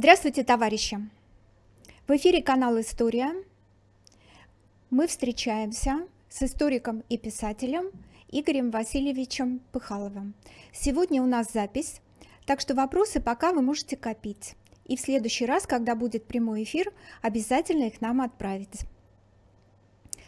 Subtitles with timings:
[0.00, 0.96] Здравствуйте, товарищи!
[2.06, 3.34] В эфире канал «История».
[4.90, 7.90] Мы встречаемся с историком и писателем
[8.30, 10.34] Игорем Васильевичем Пыхаловым.
[10.72, 12.00] Сегодня у нас запись,
[12.46, 14.54] так что вопросы пока вы можете копить.
[14.84, 18.82] И в следующий раз, когда будет прямой эфир, обязательно их нам отправить.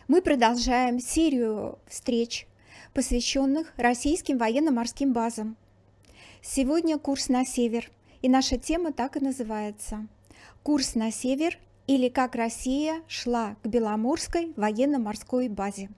[0.09, 2.48] Мы продолжаем серию встреч,
[2.93, 5.57] посвященных российским военно-морским базам.
[6.43, 7.89] Сегодня курс на север,
[8.23, 10.07] и наша тема так и называется
[10.63, 15.91] «Курс на север или как Россия шла к Беломорской военно-морской базе».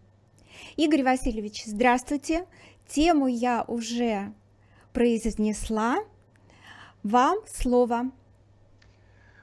[0.77, 2.47] Игорь Васильевич, здравствуйте.
[2.87, 4.33] Тему я уже
[4.93, 5.99] произнесла.
[7.03, 8.11] Вам слово.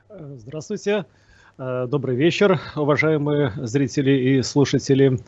[0.10, 1.06] Здравствуйте.
[1.58, 5.20] Э, добрый вечер, уважаемые зрители и слушатели.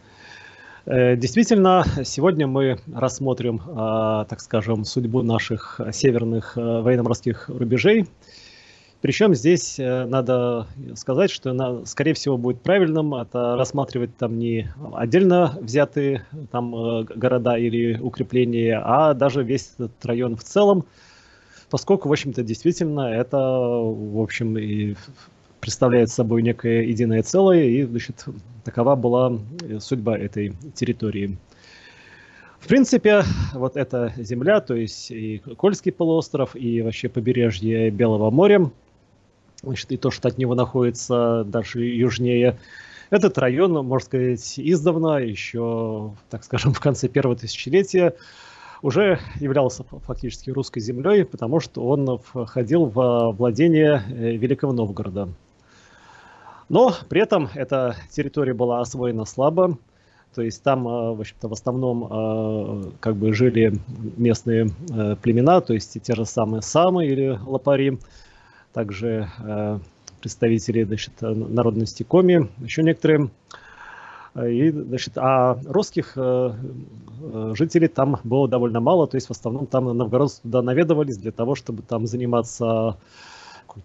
[0.86, 8.08] Э, действительно, сегодня мы рассмотрим, э, так скажем, судьбу наших северных военно-морских рубежей.
[9.02, 16.28] Причем здесь надо сказать, что, скорее всего, будет правильным это рассматривать там не отдельно взятые
[16.52, 20.86] там города или укрепления, а даже весь этот район в целом,
[21.72, 24.94] поскольку, в общем-то, действительно это, в общем, и
[25.62, 28.26] представляет собой некое единое целое, и значит,
[28.66, 29.38] такова была
[29.80, 31.38] судьба этой территории.
[32.60, 38.70] В принципе, вот эта земля, то есть и Кольский полуостров, и вообще побережье Белого моря,
[39.64, 42.60] значит, и то, что от него находится дальше южнее,
[43.10, 48.16] этот район, можно сказать, издавна, еще, так скажем, в конце первого тысячелетия,
[48.82, 55.30] уже являлся фактически русской землей, потому что он входил в владение Великого Новгорода.
[56.72, 59.78] Но при этом эта территория была освоена слабо,
[60.34, 63.78] то есть там, э, в общем-то, в основном э, как бы жили
[64.16, 68.00] местные э, племена, то есть те же самые самы или лопари,
[68.72, 69.28] также
[70.22, 73.30] представители значит, народности коми, еще некоторые.
[74.42, 80.42] И, значит, а русских жителей там было довольно мало, то есть в основном там новгородцы
[80.44, 82.96] туда наведывались для того, чтобы там заниматься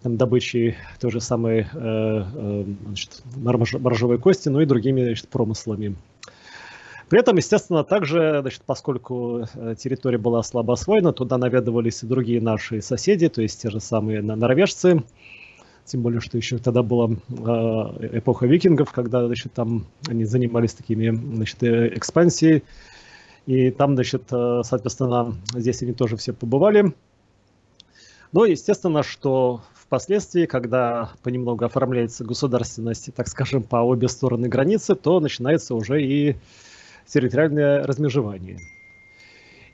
[0.02, 5.96] там, добычей той же самой э, э, значит, моржовой кости, ну и другими значит, промыслами.
[7.08, 12.40] При этом, естественно, также, значит, поскольку э, территория была слабо освоена, туда наведывались и другие
[12.40, 15.02] наши соседи, то есть те же самые норвежцы,
[15.84, 17.10] тем более, что еще тогда была
[18.10, 22.64] эпоха викингов, когда, значит, там они занимались такими, значит, экспансией,
[23.46, 26.92] и там, значит, соответственно, здесь они тоже все побывали.
[28.32, 35.20] Но, естественно, что впоследствии, когда понемногу оформляется государственность, так скажем, по обе стороны границы, то
[35.20, 36.36] начинается уже и
[37.06, 38.58] территориальное размежевание.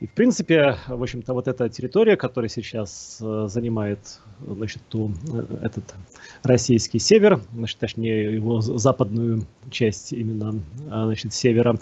[0.01, 5.59] И, в принципе, в общем-то, вот эта территория, которая сейчас э, занимает, значит, ту, э,
[5.63, 5.95] этот
[6.43, 11.79] российский север, значит, точнее, его западную часть именно, а, значит, севера,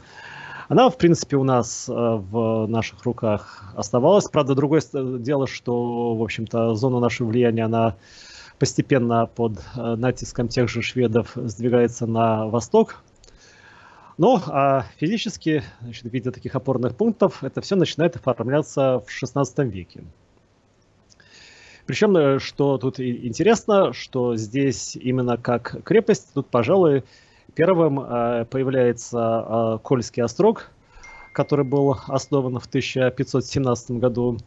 [0.71, 4.29] она, в принципе, у нас э, в наших руках оставалась.
[4.29, 7.97] Правда, другое дело, что, в общем-то, зона нашего влияния, она
[8.61, 13.03] постепенно под э, натиском тех же шведов сдвигается на восток.
[14.17, 19.69] Но а физически, значит, в виде таких опорных пунктов, это все начинает оформляться в XVI
[19.69, 20.05] веке.
[21.85, 27.03] Причем, э, что тут интересно, что здесь именно как крепость, тут, пожалуй,
[27.55, 30.71] Первым э, появляется э, Кольский острог,
[31.33, 34.39] который был основан в 1517 году.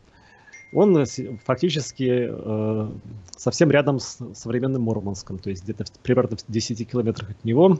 [0.74, 1.06] Он
[1.46, 2.88] фактически э,
[3.36, 7.80] совсем рядом с современным Мурманском, то есть где-то примерно в 10 километрах от него.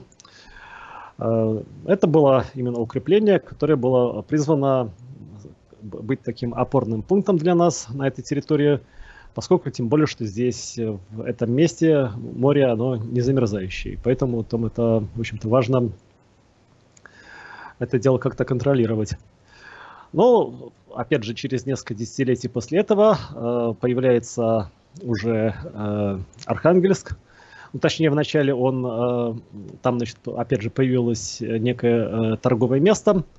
[1.16, 4.90] Это было именно укрепление, которое было призвано
[5.80, 8.80] быть таким опорным пунктом для нас на этой территории,
[9.34, 13.98] поскольку тем более, что здесь, э, в этом месте, море, оно не замерзающее.
[14.02, 15.90] Поэтому там это, в общем-то, важно
[17.78, 19.14] это дело как-то контролировать.
[20.12, 24.70] Но, опять же, через несколько десятилетий после этого э, появляется
[25.02, 27.16] уже э, Архангельск.
[27.72, 29.34] Ну, точнее, вначале он, э,
[29.82, 33.24] там, значит, опять же, появилось некое э, торговое место–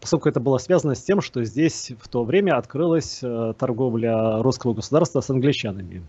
[0.00, 4.74] поскольку это было связано с тем, что здесь в то время открылась э, торговля русского
[4.74, 6.02] государства с англичанами.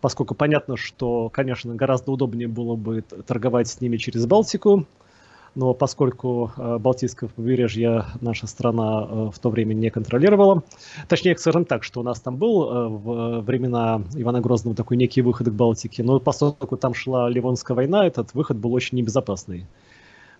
[0.00, 4.86] Поскольку понятно, что, конечно, гораздо удобнее было бы торговать с ними через Балтику,
[5.54, 10.62] но поскольку э, Балтийское побережье наша страна э, в то время не контролировала,
[11.08, 15.48] точнее, скажем так, что у нас там был в времена Ивана Грозного такой некий выход
[15.48, 19.66] к Балтике, но поскольку там шла Ливонская война, этот выход был очень небезопасный.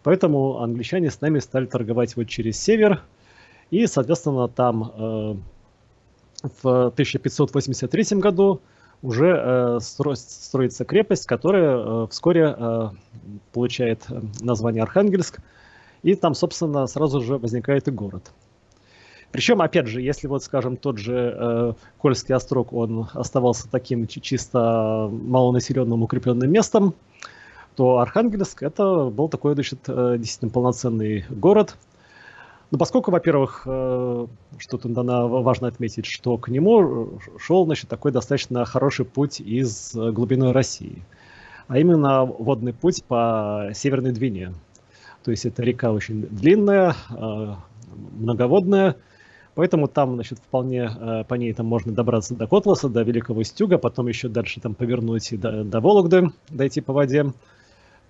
[0.06, 3.02] Поэтому англичане с нами стали торговать вот через север.
[3.72, 5.34] И, соответственно, там э,
[6.62, 8.60] в 1583 году
[9.02, 12.56] уже строится крепость, которая вскоре
[13.52, 14.06] получает
[14.40, 15.40] название Архангельск,
[16.04, 18.30] и там, собственно, сразу же возникает и город.
[19.32, 25.10] Причем, опять же, если вот, скажем, тот же э, Кольский острог, он оставался таким чисто
[25.10, 26.94] малонаселенным укрепленным местом,
[27.76, 31.76] то Архангельск это был такой, значит, э, действительно полноценный город.
[32.70, 34.26] Но поскольку, во-первых, э,
[34.58, 40.52] что тут важно отметить, что к нему шел, значит, такой достаточно хороший путь из глубины
[40.52, 41.02] России,
[41.68, 44.54] а именно водный путь по Северной Двине.
[45.22, 47.54] То есть это река очень длинная, э,
[48.16, 48.96] многоводная,
[49.56, 53.78] Поэтому там, значит, вполне э, по ней там можно добраться до Котласа, до Великого Стюга,
[53.78, 57.32] потом еще дальше там повернуть и до, до Вологды, дойти по воде.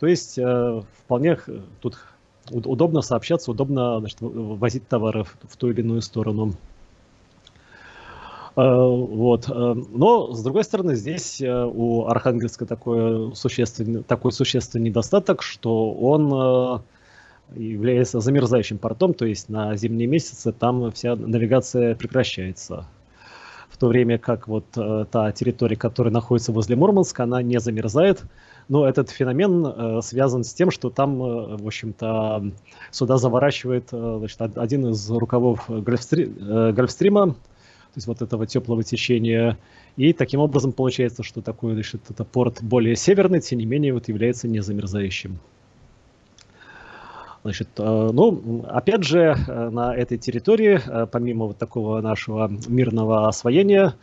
[0.00, 1.38] То есть э, вполне
[1.80, 1.98] тут
[2.50, 6.54] удобно сообщаться, удобно значит, возить товары в, ту или иную сторону.
[8.56, 9.48] Э, вот.
[9.48, 16.82] Но, с другой стороны, здесь у Архангельска такой существенный, такой существенный недостаток, что он
[17.54, 22.86] является замерзающим портом, то есть на зимние месяцы там вся навигация прекращается.
[23.68, 28.22] В то время как вот э, та территория, которая находится возле Мурманска, она не замерзает.
[28.68, 32.50] Но этот феномен э, связан с тем, что там, э, в общем-то,
[32.90, 37.34] сюда заворачивает э, значит, один из рукавов Гольфстри, Гольфстрима, то
[37.94, 39.56] есть вот этого теплого течения.
[39.96, 44.08] И таким образом получается, что такой значит, это порт более северный, тем не менее вот
[44.08, 45.38] является незамерзающим.
[47.42, 50.80] Значит, ну, опять же, на этой территории,
[51.12, 53.94] помимо вот такого нашего мирного освоения,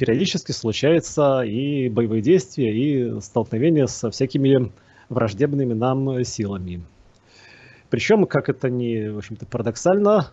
[0.00, 4.72] периодически случаются и боевые действия, и столкновения со всякими
[5.10, 6.80] враждебными нам силами.
[7.90, 10.32] Причем, как это не, в общем-то, парадоксально,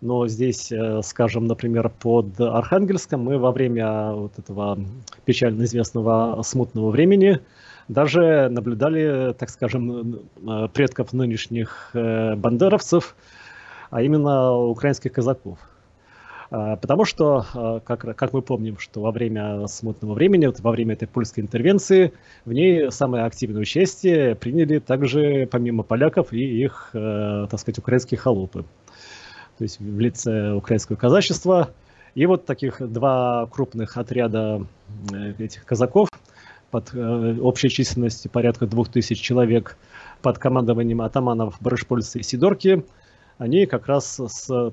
[0.00, 0.72] но здесь,
[1.02, 4.78] скажем, например, под Архангельском мы во время вот этого
[5.24, 7.40] печально известного смутного времени
[7.88, 13.16] даже наблюдали, так скажем, э, предков нынешних э, бандеровцев,
[13.90, 15.58] а именно украинских казаков.
[16.50, 20.70] А, потому что, э, как, как мы помним, что во время смутного времени, вот во
[20.70, 22.12] время этой польской интервенции,
[22.44, 28.64] в ней самое активное участие приняли также, помимо поляков, и их, так сказать, украинские холопы.
[29.58, 31.70] То есть в лице украинского казачества.
[32.14, 34.64] И вот таких два крупных отряда
[35.38, 36.08] этих казаков
[36.70, 39.76] под э, общей численностью порядка 2000 человек
[40.22, 42.84] под командованием атаманов Барышпольца и Сидорки,
[43.38, 44.72] они как раз с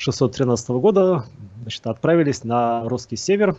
[0.00, 1.24] 1613 года
[1.62, 3.56] значит, отправились на русский север.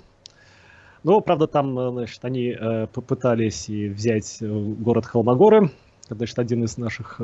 [1.04, 5.72] Но, правда, там значит, они э, попытались и взять э, город Холмогоры,
[6.10, 7.18] значит, один из наших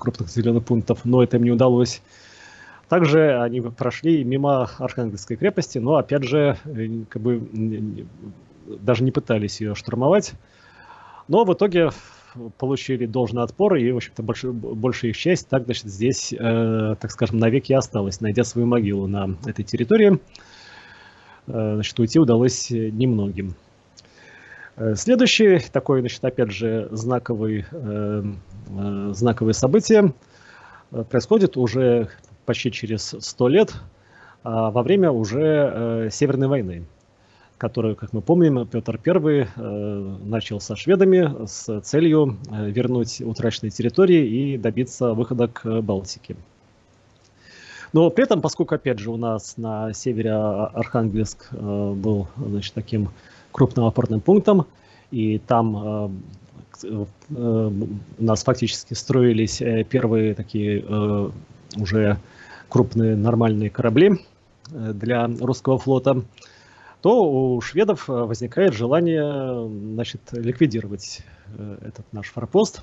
[0.00, 2.02] крупных зеленых пунктов, но это им не удалось.
[2.88, 6.58] Также они прошли мимо Архангельской крепости, но опять же,
[7.08, 8.06] как бы
[8.66, 10.32] даже не пытались ее штурмовать.
[11.28, 11.90] Но в итоге
[12.58, 17.10] получили должный отпор, и, в общем-то, больш, большая их часть так, значит, здесь, э, так
[17.10, 20.20] скажем, навеки осталась, найдя свою могилу на этой территории.
[21.46, 23.54] Э, значит, уйти удалось немногим.
[24.76, 30.12] Э, следующий такой, значит, опять же, знаковый, э, э, знаковое событие
[30.90, 32.08] э, происходит уже
[32.44, 33.78] почти через сто лет, э,
[34.44, 36.86] во время уже э, Северной войны
[37.64, 43.70] которую, как мы помним, Петр I э, начал со шведами с целью э, вернуть утраченные
[43.70, 46.36] территории и добиться выхода к Балтике.
[47.94, 53.08] Но при этом, поскольку, опять же, у нас на севере Архангельск э, был значит, таким
[53.50, 54.66] крупным опорным пунктом,
[55.10, 56.20] и там
[56.82, 57.06] у
[58.18, 60.84] нас фактически строились первые такие
[61.76, 62.18] уже
[62.68, 64.18] крупные нормальные корабли
[64.68, 66.24] для русского флота,
[67.04, 72.80] то у шведов э, возникает желание значит, ликвидировать э, этот наш форпост.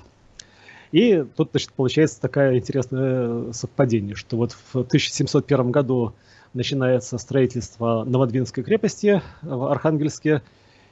[0.92, 6.14] И тут значит, получается такое интересное совпадение, что вот в 1701 году
[6.54, 10.40] начинается строительство Новодвинской крепости в Архангельске,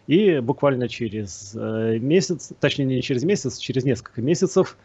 [0.08, 4.76] и буквально через э, месяц, точнее не через месяц, через несколько месяцев,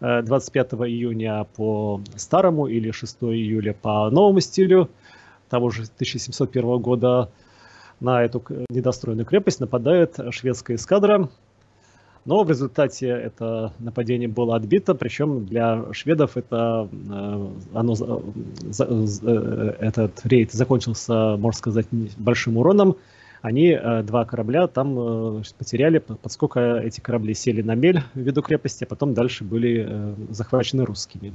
[0.00, 4.90] 25 июня по старому или 6 июля по новому стилю
[5.48, 7.30] того же 1701 года
[8.04, 11.28] на эту недостроенную крепость нападает шведская эскадра,
[12.24, 17.94] но в результате это нападение было отбито, причем для шведов это, э, оно,
[18.78, 22.96] э, этот рейд закончился, можно сказать, большим уроном.
[23.42, 28.84] Они э, два корабля там потеряли, поскольку эти корабли сели на мель в виду крепости,
[28.84, 31.34] а потом дальше были захвачены русскими.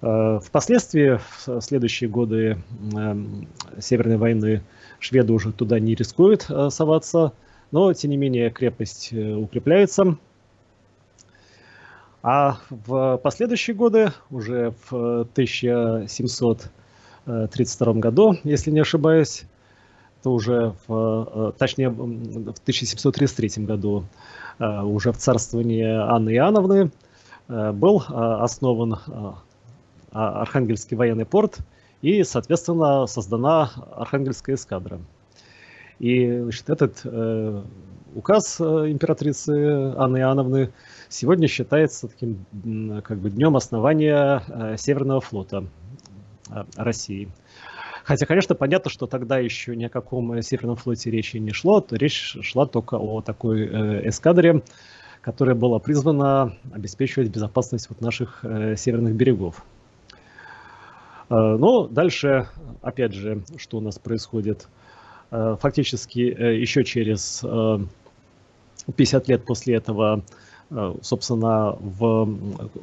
[0.00, 2.56] Впоследствии, в следующие годы
[3.78, 4.62] Северной войны,
[5.00, 7.32] шведы уже туда не рискуют соваться,
[7.72, 10.16] но, тем не менее, крепость укрепляется.
[12.22, 19.44] А в последующие годы, уже в 1732 году, если не ошибаюсь,
[20.22, 24.04] то уже в, точнее в 1733 году,
[24.58, 26.90] уже в царствовании Анны Иоанновны,
[27.48, 28.98] был основан
[30.12, 31.58] Архангельский военный порт
[32.02, 35.00] и, соответственно, создана Архангельская эскадра.
[35.98, 37.62] И значит, этот э,
[38.14, 40.72] указ императрицы Анны Иоанновны
[41.08, 42.44] сегодня считается таким
[43.02, 45.66] как бы днем основания э, Северного флота
[46.48, 47.28] э, России.
[48.04, 51.96] Хотя, конечно, понятно, что тогда еще ни о каком Северном флоте речи не шло, то
[51.96, 54.62] речь шла только о такой э, эскадре,
[55.20, 59.62] которая была призвана обеспечивать безопасность вот наших северных берегов.
[61.30, 62.48] Но дальше,
[62.82, 64.66] опять же, что у нас происходит?
[65.30, 67.44] Фактически еще через
[68.96, 70.24] 50 лет после этого
[70.70, 72.28] Э, собственно, в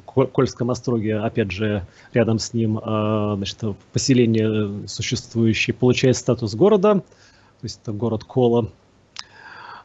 [0.06, 3.60] Кольском остроге, опять же, рядом с ним, э, значит,
[3.94, 8.70] поселение существующее получает статус города, то есть это город Кола.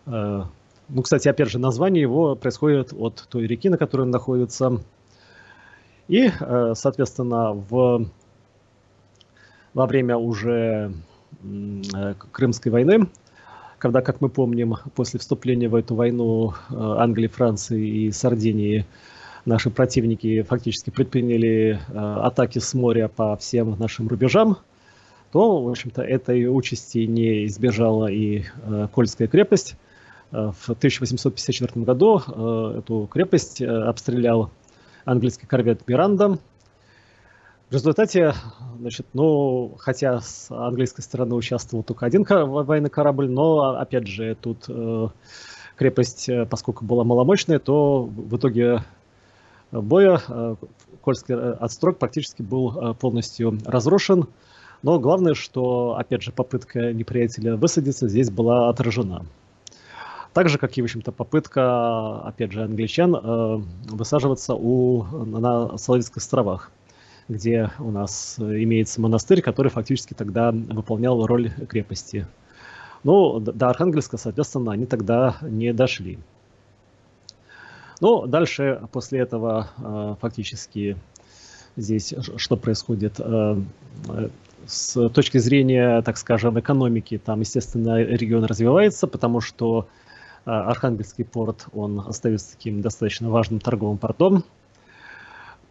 [0.06, 0.42] Э,
[0.88, 4.80] ну, кстати, опять же, название его происходит от той реки, на которой он находится.
[6.08, 6.30] И,
[6.74, 8.06] соответственно, в,
[9.74, 10.92] во время уже
[12.32, 13.08] Крымской войны
[13.82, 18.86] когда, как мы помним, после вступления в эту войну э, Англии, Франции и Сардинии
[19.44, 24.58] наши противники фактически предприняли э, атаки с моря по всем нашим рубежам,
[25.32, 29.74] то, в общем-то, этой участи не избежала и э, Кольская крепость.
[30.30, 32.18] В 1854 году
[32.78, 34.50] эту крепость обстрелял
[35.04, 36.38] английский корвет «Миранда»,
[37.72, 38.34] в результате,
[38.80, 44.66] значит, ну, хотя с английской стороны участвовал только один военный корабль, но, опять же, тут
[44.68, 45.08] э,
[45.76, 48.84] крепость, э, поскольку была маломощная, то в итоге
[49.70, 50.56] боя э,
[51.00, 54.26] Кольский э, отстрой практически был э, полностью разрушен.
[54.82, 59.24] Но главное, что, опять же, попытка неприятеля высадиться здесь была отражена.
[60.34, 66.18] Так же, как и, в общем-то, попытка, опять же, англичан э, высаживаться у, на Соловецких
[66.18, 66.70] островах
[67.28, 72.26] где у нас э, имеется монастырь, который фактически тогда выполнял роль крепости.
[73.04, 76.18] Но до Архангельска, соответственно, они тогда не дошли.
[78.00, 80.96] Ну, дальше, после этого, э, фактически,
[81.76, 83.16] здесь что происходит?
[83.18, 83.60] Э,
[84.66, 89.88] с точки зрения, так скажем, экономики, там, естественно, регион развивается, потому что
[90.44, 94.44] Архангельский порт, он остается таким достаточно важным торговым портом,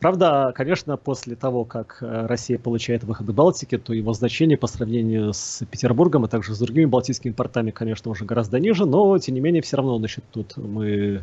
[0.01, 4.65] Правда, конечно, после того, как э, Россия получает выход из Балтики, то его значение по
[4.65, 9.35] сравнению с Петербургом, а также с другими балтийскими портами, конечно, уже гораздо ниже, но, тем
[9.35, 11.21] не менее, все равно, значит, тут мы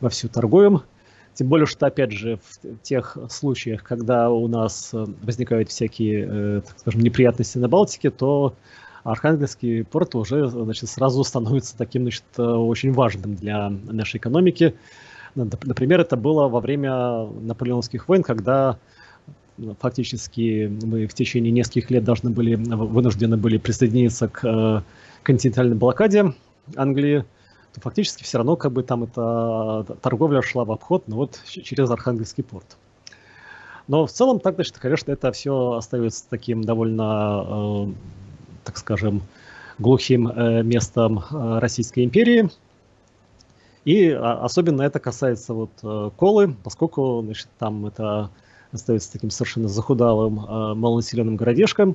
[0.00, 0.82] вовсю торгуем.
[1.34, 6.62] Тем более, что, опять же, в тех случаях, когда у нас э, возникают всякие, э,
[6.66, 8.54] так скажем, неприятности на Балтике, то
[9.04, 14.74] Архангельский порт уже, значит, сразу становится таким, значит, очень важным для нашей экономики.
[15.36, 18.78] Например, это было во время наполеонских войн, когда
[19.58, 24.82] ну, фактически мы в течение нескольких лет должны были, вынуждены были присоединиться к э,
[25.22, 26.34] континентальной блокаде
[26.74, 27.24] Англии,
[27.74, 31.90] то фактически все равно как бы там эта торговля шла в обход, но вот через
[31.90, 32.76] Архангельский порт.
[33.88, 37.92] Но в целом так, значит, конечно, это все остается таким довольно, э,
[38.64, 39.22] так скажем,
[39.78, 42.48] глухим э, местом Российской империи–
[43.86, 48.30] и а, особенно это касается вот э, колы, поскольку значит, там это
[48.72, 51.94] остается таким совершенно захудалым э, малонаселенным городишком,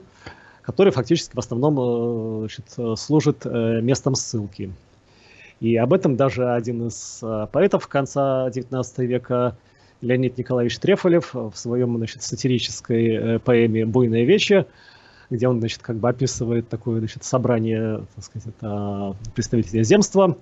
[0.62, 4.72] который фактически в основном э, значит, служит местом ссылки.
[5.60, 7.22] И об этом даже один из
[7.52, 9.58] поэтов конца XIX века,
[10.00, 14.66] Леонид Николаевич Трефолев, в своем значит, сатирической поэме «Буйное вече»,
[15.30, 20.38] где он значит, как бы описывает такое значит, собрание так сказать, представителей земства,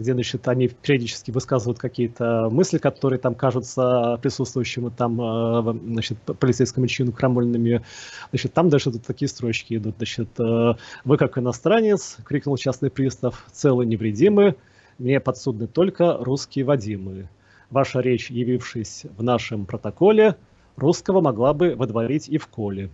[0.00, 6.86] где, значит, они периодически высказывают какие-то мысли, которые там кажутся присутствующему там, э, значит, полицейскому
[6.86, 7.82] чину крамольными.
[8.30, 9.96] Значит, там даже тут такие строчки идут.
[9.98, 14.54] Значит, э, вы как иностранец, крикнул частный пристав, целый невредимый,
[14.98, 17.28] мне подсудны только русские Вадимы.
[17.70, 20.36] Ваша речь, явившись в нашем протоколе,
[20.76, 22.90] русского могла бы водворить и в коле.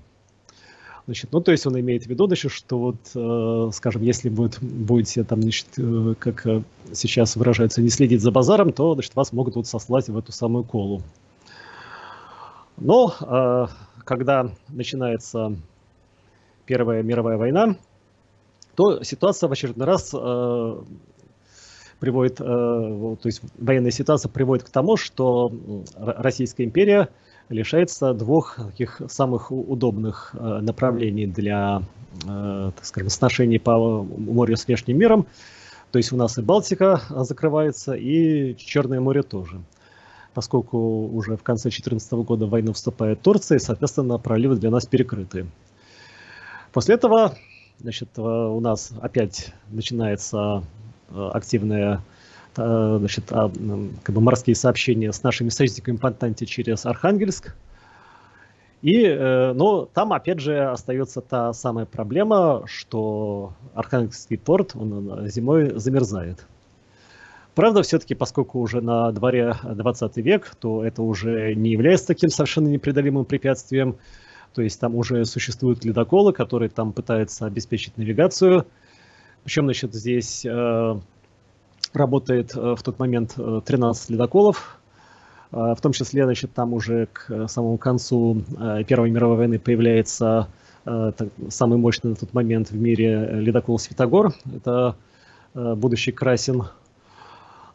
[1.06, 4.60] Значит, ну, то есть он имеет в виду, значит, что вот, э, скажем, если будет,
[4.60, 9.32] будете там, значит, э, как э, сейчас выражаются, не следить за базаром, то, значит, вас
[9.32, 11.02] могут вот сослать в эту самую колу.
[12.76, 13.70] Но
[14.04, 15.56] когда начинается
[16.66, 17.76] Первая мировая война,
[18.75, 20.10] то ситуация в очередной раз
[21.98, 25.50] приводит, то есть военная ситуация приводит к тому, что
[25.96, 27.08] Российская империя
[27.48, 31.82] лишается двух таких самых удобных направлений для,
[32.24, 35.26] так скажем, сношений по морю с внешним миром.
[35.92, 39.62] То есть у нас и Балтика закрывается, и Черное море тоже.
[40.34, 44.84] Поскольку уже в конце 2014 года в войну вступает Турция, и, соответственно, проливы для нас
[44.84, 45.46] перекрыты.
[46.72, 47.34] После этого
[47.78, 50.62] значит, у нас опять начинается
[51.08, 51.98] э, активное э,
[52.56, 53.50] значит, а,
[54.02, 57.54] как бы морские сообщения с нашими союзниками по Антанте через Архангельск.
[58.82, 65.78] И, э, но там, опять же, остается та самая проблема, что Архангельский порт он зимой
[65.78, 66.46] замерзает.
[67.56, 72.68] Правда, все-таки, поскольку уже на дворе 20 век, то это уже не является таким совершенно
[72.68, 73.96] непреодолимым препятствием.
[74.52, 78.66] То есть там уже существуют ледоколы, которые там пытаются обеспечить навигацию.
[79.42, 81.00] Причем, значит, здесь э,
[81.92, 84.78] работает э, в тот момент 13 ледоколов,
[85.52, 89.58] а, в том числе, значит, там уже к э, самому концу э, Первой мировой войны
[89.58, 90.48] появляется
[90.84, 91.12] э,
[91.48, 94.34] самый мощный на тот момент в мире ледокол «Светогор».
[94.54, 94.96] Это
[95.54, 96.64] будущий Красин.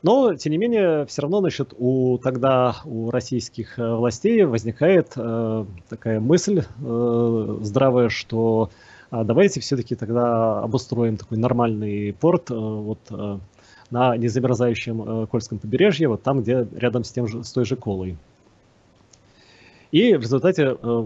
[0.03, 6.19] Но, тем не менее, все равно, значит, у, тогда у российских властей возникает э, такая
[6.19, 8.69] мысль э, здравая, что
[9.11, 13.39] э, давайте все-таки тогда обустроим такой нормальный порт э, вот, э,
[13.91, 17.75] на незамерзающем э, Кольском побережье, вот там, где рядом с, тем же, с той же
[17.75, 18.17] Колой.
[19.91, 21.05] И в результате э,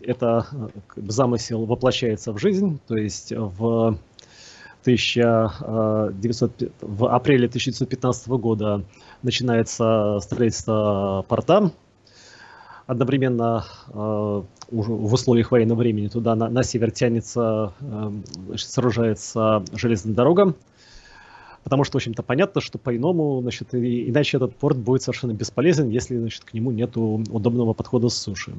[0.00, 3.98] это э, замысел воплощается в жизнь, то есть в
[4.82, 8.82] 1900, в апреле 1915 года
[9.22, 11.70] начинается строительство порта.
[12.86, 17.74] Одновременно в условиях военного времени туда на, на север тянется,
[18.56, 20.54] сооружается железная дорога,
[21.64, 25.88] потому что, в общем-то, понятно, что по-иному, значит, и, иначе этот порт будет совершенно бесполезен,
[25.88, 28.54] если, значит, к нему нет удобного подхода с суши.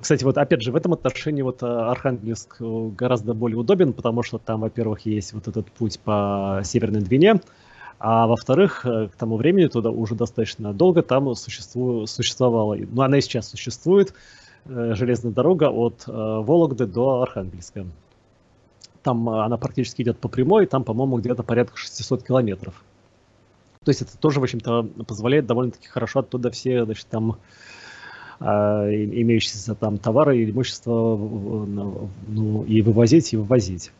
[0.00, 4.22] Кстати, вот опять же, в этом отношении вот э, Архангельск э, гораздо более удобен, потому
[4.22, 7.40] что там, во-первых, есть вот этот путь по Северной Двине,
[7.98, 13.18] а во-вторых, э, к тому времени туда уже достаточно долго там существу, существовала, ну она
[13.18, 14.14] и сейчас существует,
[14.64, 17.84] железная дорога от Вологды до Архангельска.
[19.02, 22.82] Там а, она практически идет по прямой, там, по-моему, где-то порядка 600 километров.
[23.84, 27.38] То есть это тоже, в общем-то, позволяет довольно-таки хорошо оттуда все, значит, там
[28.38, 33.92] а, имеющиеся там товары и имущество ну, и вывозить, и вывозить.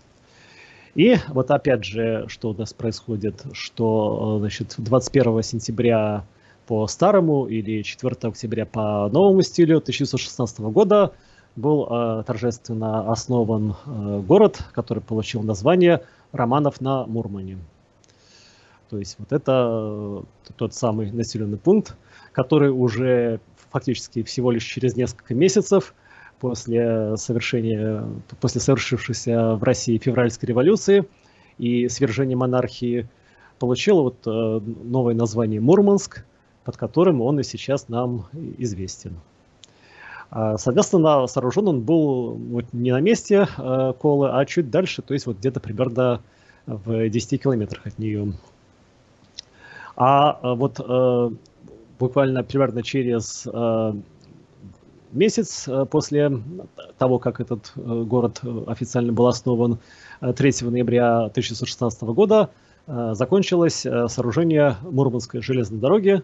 [0.94, 6.24] И вот опять же, что у нас происходит, что значит, 21 сентября
[6.66, 11.12] по старому или 4 октября по новому стилю 1916 года
[11.56, 17.58] был э, торжественно основан э, город, который получил название Романов на Мурмане.
[18.88, 21.96] То есть вот это э, тот самый населенный пункт,
[22.32, 25.94] который уже фактически всего лишь через несколько месяцев
[26.40, 28.04] после совершения,
[28.40, 31.04] после совершившейся в России февральской революции
[31.58, 33.08] и свержения монархии
[33.58, 36.24] получил вот э, новое название Мурманск,
[36.64, 38.26] под которым он и сейчас нам
[38.58, 39.16] известен.
[40.34, 45.12] А, соответственно, сооружен он был вот не на месте э, Колы, а чуть дальше, то
[45.12, 46.22] есть вот где-то примерно
[46.64, 48.32] в 10 километрах от нее.
[49.94, 51.30] А э, вот э,
[51.98, 53.46] буквально примерно через
[55.12, 56.32] месяц после
[56.96, 59.78] того, как этот город официально был основан
[60.20, 62.48] 3 ноября 1916 года,
[62.86, 66.22] закончилось сооружение Мурманской железной дороги,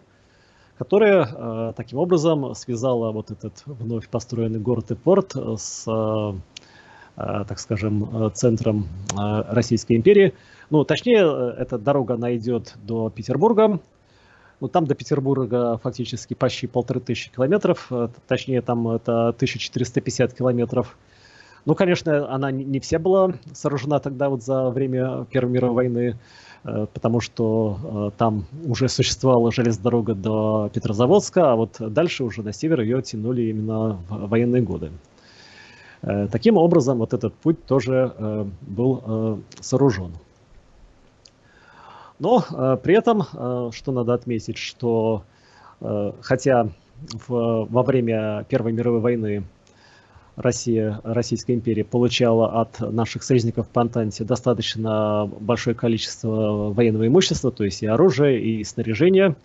[0.78, 6.32] которая э, таким образом связала вот этот вновь построенный город и порт с, э,
[7.16, 8.86] э, так скажем, центром
[9.16, 10.34] Российской империи.
[10.70, 13.80] Ну, точнее, эта дорога, она идет до Петербурга,
[14.60, 17.90] ну, там до Петербурга фактически почти полторы тысячи километров,
[18.26, 20.96] точнее, там это 1450 километров.
[21.64, 26.18] Ну, конечно, она не вся была сооружена тогда вот за время Первой мировой войны.
[26.64, 32.42] Э, потому что э, там уже существовала железная дорога до Петрозаводска, а вот дальше уже
[32.42, 34.90] на север ее тянули именно в военные годы.
[36.02, 38.12] Э, таким образом, вот этот путь тоже
[38.62, 40.12] был сооружен.
[42.18, 42.40] Но
[42.82, 43.22] при этом,
[43.72, 45.22] что надо отметить, что
[45.78, 46.68] хотя
[47.28, 49.44] во время Первой мировой войны
[50.38, 57.64] Россия, Российская империя получала от наших союзников по Антанте достаточно большое количество военного имущества, то
[57.64, 59.36] есть и оружия, и снаряжения.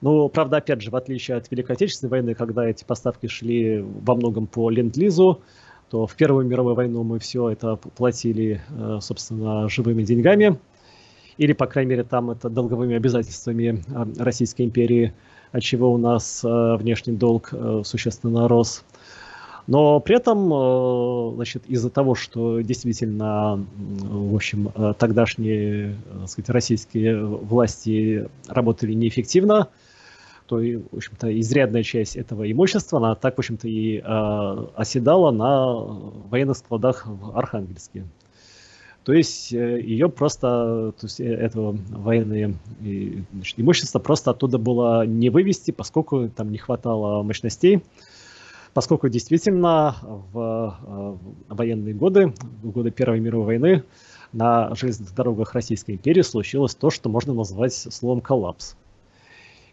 [0.00, 4.14] Ну, правда, опять же, в отличие от Великой Отечественной войны, когда эти поставки шли во
[4.14, 5.42] многом по ленд-лизу,
[5.90, 10.58] то в Первую мировую войну мы все это платили, э, собственно, живыми деньгами,
[11.36, 15.12] или, по крайней мере, там это долговыми обязательствами э, Российской империи,
[15.52, 17.52] от чего у нас э, внешний долг
[17.84, 18.84] существенно рос.
[19.68, 28.28] Но при этом, значит, из-за того, что действительно, в общем, тогдашние, так сказать, российские власти
[28.48, 29.68] работали неэффективно,
[30.48, 35.74] то, в общем-то, изрядная часть этого имущества, она так, в общем-то, и э, оседала на
[36.30, 38.04] военных складах в Архангельске.
[39.04, 41.76] То есть э, ее просто, то есть э, этого
[43.32, 47.82] значит, имущество просто оттуда было не вывести, поскольку там не хватало мощностей,
[48.74, 51.18] поскольку действительно в
[51.50, 53.84] э, военные годы, в годы Первой мировой войны,
[54.32, 58.76] на железных дорогах Российской империи случилось то, что можно назвать словом коллапс.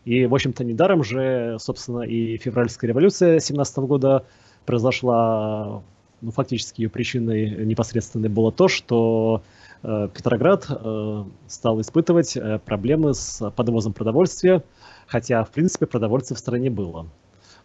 [0.06, 4.26] И, в общем-то, недаром же, собственно, и февральская революция 17 года
[4.66, 5.82] произошла,
[6.22, 9.42] ну, фактически ее причиной непосредственной было то, что
[9.84, 14.64] э, Петроград э, стал испытывать проблемы с подвозом продовольствия,
[15.08, 17.08] хотя, в принципе, продовольствия в стране было.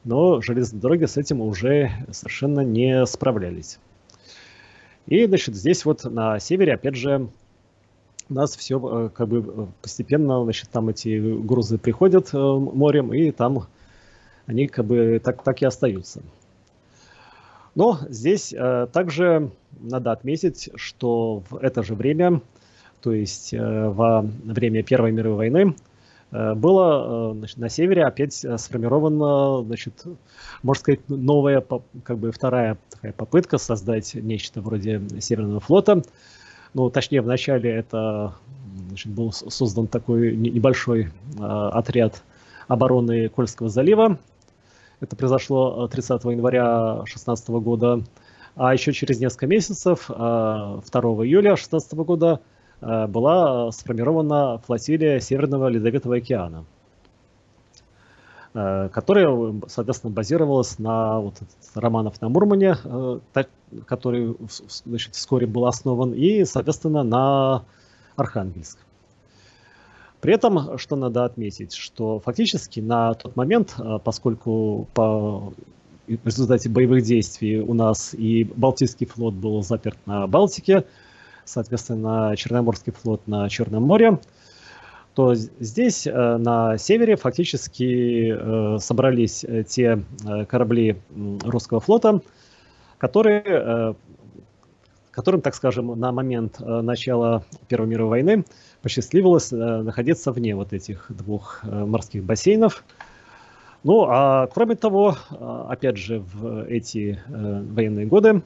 [0.04, 3.78] Но железные дороги с этим уже совершенно не справлялись.
[5.06, 7.28] И, значит, здесь вот на севере, опять же,
[8.30, 13.12] у нас все э, как бы э, постепенно, значит, там эти грузы приходят э, морем,
[13.12, 13.66] и там
[14.46, 16.22] они как бы так, так и остаются.
[17.76, 18.52] Но здесь
[18.92, 22.40] также надо отметить, что в это же время,
[23.00, 25.76] то есть во время Первой мировой войны,
[26.30, 30.04] было значит, на севере опять сформирована, значит,
[30.62, 31.64] можно сказать, новая,
[32.04, 36.02] как бы вторая такая попытка создать нечто вроде Северного флота–
[36.74, 38.34] ну, точнее, вначале это
[38.88, 42.22] значит, был создан такой небольшой э, отряд
[42.68, 44.18] обороны Кольского залива.
[45.00, 48.02] Это произошло 30 э, января 2016 года.
[48.54, 52.38] А еще через несколько месяцев, 2 э, июля 2016 года, э,
[52.80, 56.64] была сформирована флотилия Северного Ледовитого океана.
[58.52, 61.34] Э, которая, соответственно, базировалась на вот,
[61.76, 63.20] романов на Мурмане, э,
[63.86, 64.36] который
[64.84, 67.64] значит, вскоре был основан, и, соответственно, на
[68.16, 68.78] Архангельск.
[70.20, 75.52] При этом, что надо отметить, что фактически на тот момент, э, поскольку по
[76.08, 80.86] в результате боевых действий у нас и Балтийский флот был заперт на Балтике,
[81.50, 84.18] соответственно, Черноморский флот на Черном море,
[85.14, 90.02] то здесь э, на севере фактически э, собрались э, те
[90.48, 91.00] корабли
[91.44, 92.20] русского флота,
[92.98, 93.96] которые,
[95.10, 98.44] которым, так скажем, на момент начала Первой мировой войны
[98.82, 102.84] посчастливилось находиться вне вот этих двух морских бассейнов.
[103.84, 108.42] Ну, а кроме того, опять же, в эти военные годы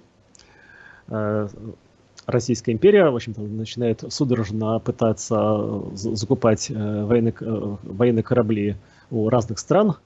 [2.26, 8.76] Российская империя, в общем-то, начинает судорожно пытаться закупать э, военные, э, военные корабли
[9.10, 9.96] у разных стран.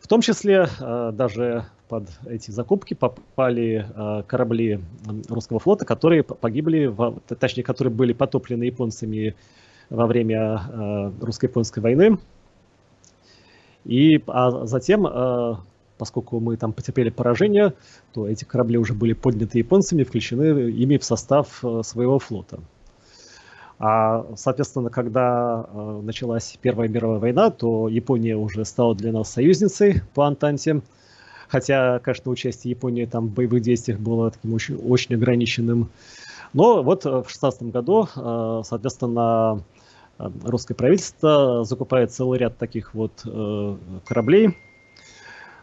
[0.00, 3.86] В том числе э, даже под эти закупки попали
[4.26, 4.80] корабли
[5.28, 6.94] русского флота, которые погибли,
[7.38, 9.36] точнее, которые были потоплены японцами
[9.90, 12.18] во время русско-японской войны.
[13.84, 15.06] И а затем
[15.98, 17.74] поскольку мы там потерпели поражение,
[18.12, 22.60] то эти корабли уже были подняты японцами, включены ими в состав э, своего флота.
[23.78, 30.02] А, соответственно, когда э, началась Первая мировая война, то Япония уже стала для нас союзницей
[30.14, 30.82] по Антанте.
[31.48, 35.90] Хотя, конечно, участие Японии там в боевых действиях было таким очень, очень ограниченным.
[36.52, 39.62] Но вот в 16 году, э, соответственно,
[40.18, 43.26] русское правительство закупает целый ряд таких вот
[44.06, 44.56] кораблей,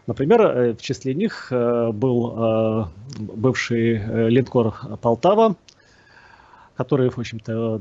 [0.06, 2.84] Например, э, в числе них э, был э,
[3.18, 5.56] бывший линкор «Полтава»,
[6.76, 7.80] который, в общем-то,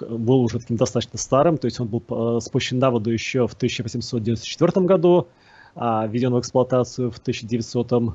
[0.00, 4.86] был уже таким достаточно старым, то есть он был спущен на воду еще в 1894
[4.86, 5.28] году,
[5.74, 8.14] а введен в эксплуатацию в 1900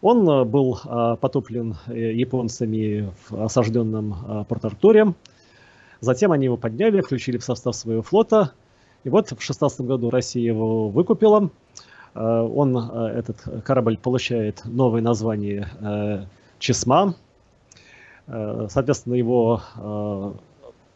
[0.00, 0.80] Он был
[1.20, 5.14] потоплен японцами в осажденном Порт-Артуре.
[6.00, 8.52] Затем они его подняли, включили в состав своего флота.
[9.04, 11.50] И вот в 16 году Россия его выкупила.
[12.14, 16.24] Э, он, э, этот корабль получает новое название э,
[16.58, 17.14] Чесма.
[18.26, 19.62] Соответственно, его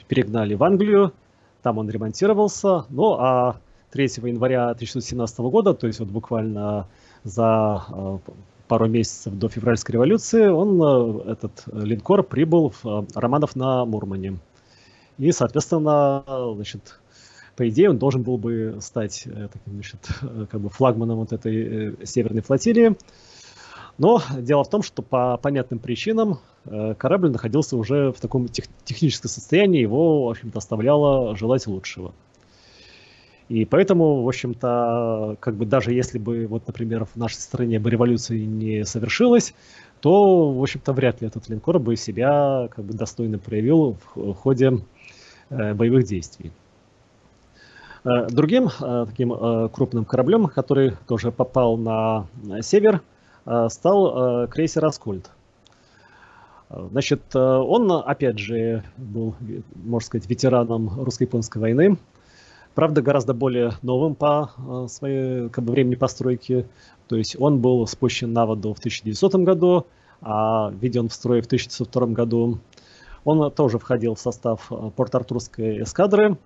[0.07, 1.15] перегнали в Англию,
[1.63, 2.85] там он ремонтировался.
[2.91, 3.57] Ну а
[3.93, 6.89] 3 января 1917 года, то есть вот буквально
[7.25, 7.83] за
[8.69, 14.37] пару месяцев до февральской революции, он, этот линкор, прибыл в Романов на Мурмане.
[15.17, 17.01] И, соответственно, значит,
[17.57, 20.09] по идее, он должен был бы стать таким, значит,
[20.51, 22.97] как бы флагманом вот этой северной флотилии.
[23.99, 29.29] Но дело в том, что по понятным причинам корабль находился уже в таком тех, техническом
[29.29, 32.15] состоянии, его, в общем-то, оставляло желать лучшего.
[33.49, 37.91] И поэтому, в общем-то, как бы даже если бы, вот, например, в нашей стране бы
[37.91, 39.53] революция не совершилась,
[40.01, 44.79] то, в общем-то, вряд ли этот линкор бы себя как бы достойно проявил в ходе
[45.51, 46.51] э, боевых действий.
[48.05, 52.27] Э, другим э, таким э, крупным кораблем, который тоже попал на
[52.61, 53.01] север,
[53.69, 55.29] стал крейсер «Аскольд».
[56.71, 59.35] Значит, он, опять же, был,
[59.75, 61.99] можно сказать, ветераном русско-японской войны,
[62.77, 64.53] Правда, гораздо более новым по
[64.89, 66.67] своей как бы, времени постройки.
[67.09, 69.87] То есть он был спущен на воду в 1900 году,
[70.23, 72.61] а введен в строй в 1902 году.
[73.25, 76.39] Он тоже входил в состав Порт-Артурской эскадры,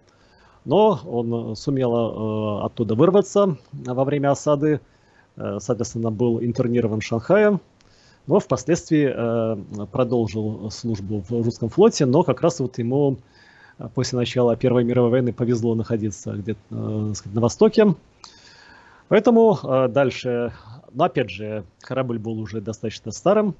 [0.66, 4.80] но он сумел э, оттуда вырваться во время осады,
[5.36, 7.60] соответственно, был интернирован в Шанхае,
[8.26, 13.18] но впоследствии продолжил службу в русском флоте, но как раз вот ему
[13.94, 17.94] после начала Первой мировой войны повезло находиться где-то э, на востоке.
[19.08, 20.52] Поэтому э, дальше,
[20.92, 23.54] но опять же, корабль был уже достаточно старым,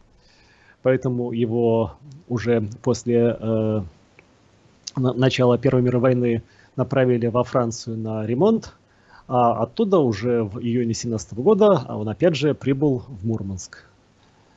[0.83, 1.97] поэтому его
[2.29, 3.83] уже после э,
[4.97, 6.43] начала Первой мировой войны
[6.77, 8.75] направили во Францию на ремонт,
[9.29, 13.85] а оттуда уже в июне 17 года он опять же прибыл в Мурманск.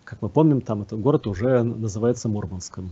[0.04, 2.92] Как мы помним, там этот город уже называется Мурманском.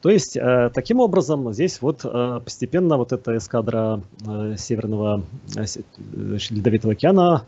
[0.00, 5.24] То есть, э, таким образом, здесь вот э, постепенно вот эта эскадра э, Северного
[6.14, 7.44] Ледовитого океана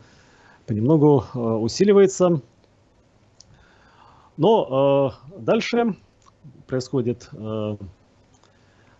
[0.67, 2.41] понемногу усиливается.
[4.37, 5.95] Но дальше
[6.65, 7.29] происходит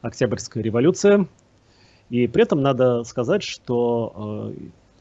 [0.03, 1.27] Октябрьская революция.
[2.11, 4.53] И при этом надо сказать, что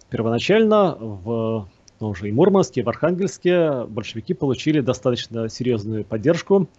[0.08, 1.68] первоначально в
[2.00, 6.66] ну, уже и Мурманске, и в Архангельске большевики получили достаточно серьезную поддержку–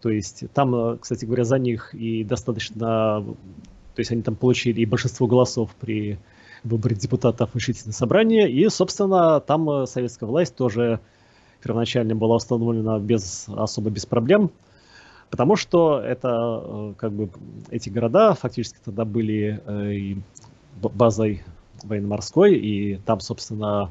[0.00, 3.24] то есть там, э, кстати говоря, за них и достаточно...
[3.94, 6.18] То есть они там получили и большинство голосов при
[6.64, 8.48] выборе депутатов решительного собрания.
[8.48, 11.00] И, собственно, там э, советская власть тоже
[11.62, 14.50] первоначально была установлена без, особо без проблем.
[15.30, 17.30] Потому что это, э, как бы,
[17.70, 19.60] эти города фактически тогда были
[19.94, 20.18] и
[20.82, 21.42] базой
[21.82, 23.90] военно-морской, и там, собственно,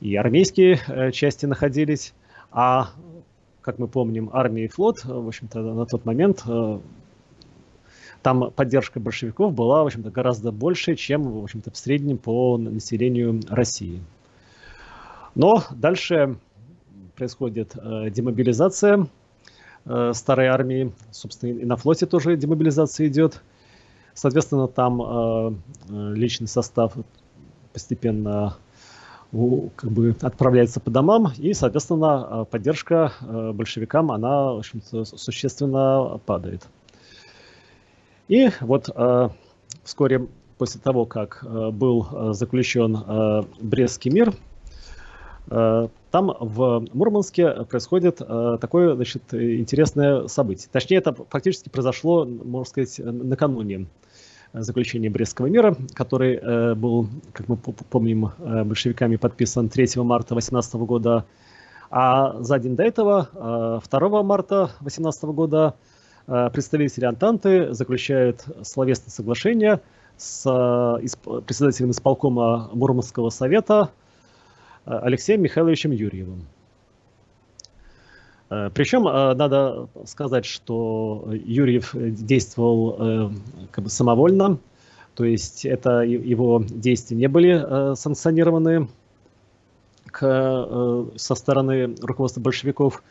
[0.00, 2.14] и армейские части находились.
[2.50, 2.90] А
[3.68, 6.78] как мы помним, армия и флот, э, в общем-то, на тот момент э,
[8.22, 13.42] там поддержка большевиков была, в общем-то, гораздо больше, чем, в общем-то, в среднем по населению
[13.50, 14.02] России.
[15.34, 16.38] Но дальше
[17.14, 17.76] происходит
[19.88, 23.42] э, старой армии, собственно, и на флоте тоже демобилизация идет.
[24.14, 26.92] Соответственно, там личный состав
[27.72, 28.56] постепенно
[29.30, 36.18] как бы отправляется по домам, и, соответственно, э, поддержка э, большевикам, она, в общем-то, существенно
[36.24, 36.66] падает.
[38.28, 39.28] И вот э,
[39.84, 44.34] вскоре после того, как был заключен Брестский мир,
[46.10, 50.68] там в Мурманске происходит такое значит, интересное событие.
[50.72, 53.86] Точнее, это фактически произошло, можно сказать, накануне
[54.52, 60.74] заключения Брестского мира, который э, был, как мы помним, э, большевиками подписан 3 марта 18
[60.74, 61.24] года.
[61.90, 65.74] А за день до этого, 2 э, марта 18 года,
[66.26, 69.80] представители Антанты заключают словесное соглашение
[70.18, 70.42] с
[71.46, 73.88] председателем исполкома Мурманского совета
[74.84, 76.46] Алексеем Михайловичем Юрьевым.
[78.50, 83.30] Э, Причем э, надо сказать, что Юрьев действовал э,
[83.70, 84.58] как бы самовольно,
[85.14, 88.88] то есть это его действия не были санкционированы
[90.06, 93.02] к, со стороны руководства большевиков,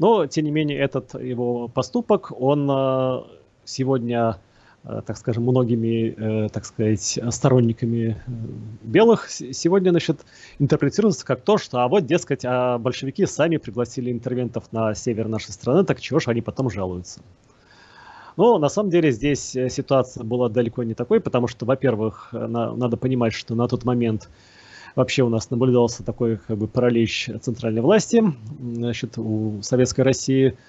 [0.00, 3.24] но тем не менее этот его поступок, он
[3.64, 4.53] сегодня Э,
[4.84, 8.30] так скажем, многими, э, так сказать, сторонниками э,
[8.82, 10.26] белых сегодня, значит,
[10.58, 15.52] интерпретируется как то, что, а вот, дескать, а большевики сами пригласили интервентов на север нашей
[15.52, 17.20] страны, так чего же они потом жалуются?
[18.36, 22.96] Но на самом деле здесь ситуация была далеко не такой, потому что, во-первых, на, надо
[22.96, 24.28] понимать, что на тот момент
[24.96, 28.22] вообще у нас наблюдался такой как бы паралич центральной власти
[28.60, 30.58] значит, у Советской России–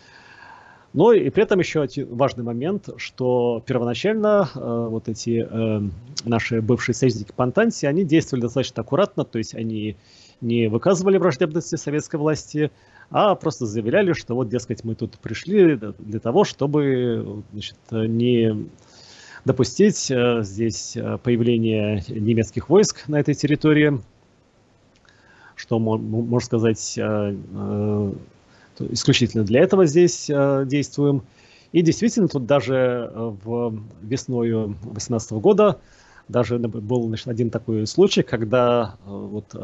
[0.96, 5.82] но и при этом еще важный момент, что первоначально э, вот эти э,
[6.24, 9.98] наши бывшие союзники по Антанте, они действовали достаточно аккуратно, то есть они
[10.40, 12.72] не выказывали враждебности советской власти,
[13.12, 18.70] а просто заявляли, что вот, дескать, мы тут пришли для того, чтобы значит, не
[19.44, 24.00] допустить здесь появление немецких войск на этой территории,
[25.58, 26.98] что, можно сказать,
[28.80, 30.30] исключительно для этого здесь
[30.66, 31.24] действуем.
[31.72, 35.80] И действительно, тут даже в весною 2018 года
[36.28, 39.56] даже был значит, один такой случай, когда вот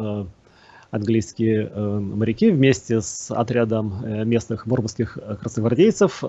[0.91, 6.23] английские э, моряки вместе с отрядом э, местных мурманских э, красногвардейцев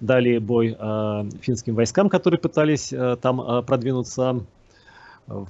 [0.00, 0.76] дали бой
[1.42, 4.44] финским войскам, которые пытались там продвинуться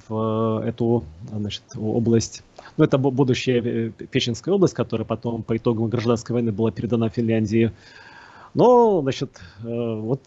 [0.07, 2.43] в эту значит, область.
[2.77, 7.71] Ну, это будущая Печенская область, которая потом по итогам гражданской войны была передана Финляндии.
[8.53, 10.21] Но, значит, вот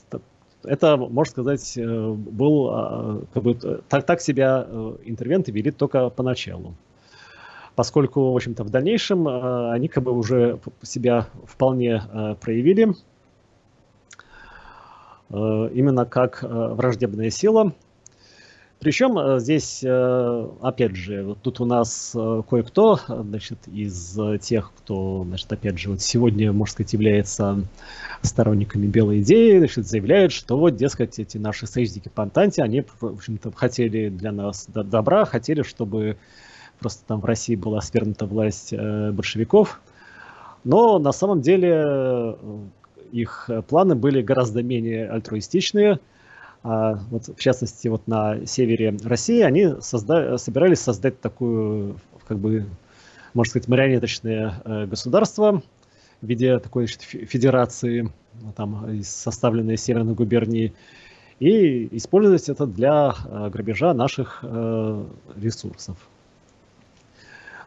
[0.65, 3.55] это, можно сказать, был как бы,
[3.89, 4.67] так, так себя
[5.05, 6.75] интервенты вели только поначалу
[7.77, 12.95] поскольку, в общем-то, в дальнейшем э, они как бы уже себя вполне э, проявили
[15.29, 17.73] э, именно как враждебная сила.
[18.79, 22.15] Причем здесь, опять же, вот тут у нас
[22.49, 27.65] кое-кто, значит, из тех, кто, значит, опять же, вот сегодня, можно сказать, является
[28.23, 33.07] сторонниками белой идеи, значит, заявляют, что вот, дескать, эти наши союзники по Антанте, они, в
[33.07, 36.19] общем-то, хотели для нас добра, хотели, чтобы
[36.79, 39.81] просто там в России была свергнута власть э, большевиков.
[40.65, 42.35] Но на самом деле э,
[43.13, 46.01] их планы были гораздо менее альтруистичные.
[46.69, 51.95] А вот, в частности, вот на севере России они созда- собирались создать такую,
[52.27, 52.67] как бы,
[53.35, 55.63] можно сказать, марионеточное э, государство
[56.21, 58.11] в виде такой значит, федерации,
[58.57, 60.75] там, составленной из северных губерний,
[61.39, 65.05] и использовать это для э, грабежа наших э,
[65.37, 65.97] ресурсов.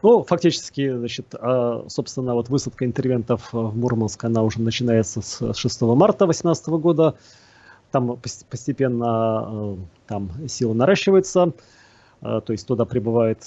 [0.02, 5.80] Ну, фактически, значит, а, собственно, вот высадка интервентов в Мурманск, она уже начинается с 6
[5.82, 7.14] марта 2018 года.
[7.90, 8.18] Там
[8.50, 9.76] постепенно э,
[10.06, 11.52] там сила наращивается.
[12.22, 13.38] Э, то есть туда прибывают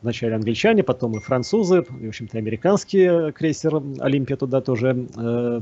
[0.00, 5.60] вначале англичане, потом и французы, и, в общем-то, американский крейсер «Олимпия» туда тоже э,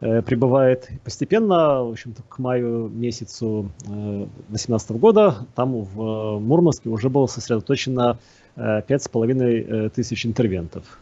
[0.00, 8.18] прибывает постепенно, в общем-то, к маю месяцу 2018 года там в Мурманске уже было сосредоточено
[8.54, 10.98] пять с половиной э, тысяч интервентов.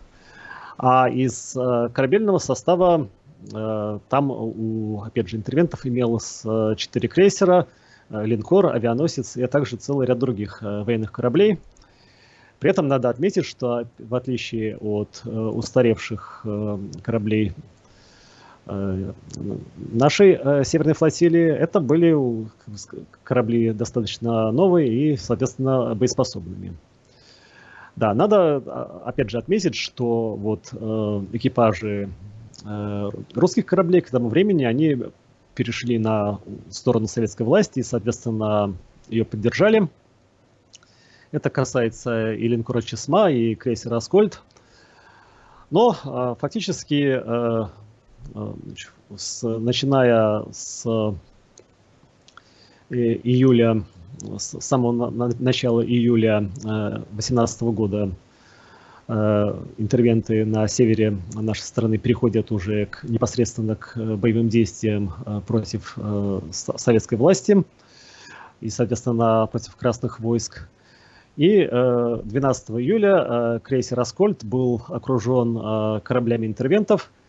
[0.79, 1.57] А из
[1.93, 3.09] корабельного состава
[3.51, 6.43] там у, опять же, интервентов имелось
[6.77, 7.67] четыре крейсера,
[8.11, 11.59] линкор, авианосец и также целый ряд других военных кораблей.
[12.61, 16.47] При этом надо отметить, что в отличие от устаревших
[17.03, 17.53] кораблей
[18.67, 22.15] нашей Северной флотилии, это были
[23.25, 26.75] корабли достаточно новые и, соответственно, боеспособными.
[27.97, 32.09] Да, надо а, опять же отметить, что вот э, экипажи э,
[33.35, 34.97] русских кораблей к тому времени они
[35.55, 36.39] перешли на
[36.71, 38.75] сторону советской власти и, соответственно,
[39.09, 39.89] ее поддержали.
[41.31, 44.43] Это касается и линкора Чесма, и крейсера Аскольд.
[45.71, 47.67] Но э, фактически, э,
[48.35, 48.55] э,
[49.17, 50.85] с, начиная с
[52.91, 53.83] э, июля
[54.37, 58.11] с самого начала июля 2018 года э,
[59.09, 65.99] интервенты на севере нашей страны переходят уже к, непосредственно к э, боевым действиям э, против
[66.77, 67.63] советской власти
[68.61, 70.69] и, соответственно, против красных войск.
[71.37, 77.11] И 12 июля крейсер «Аскольд» был окружен кораблями интервентов–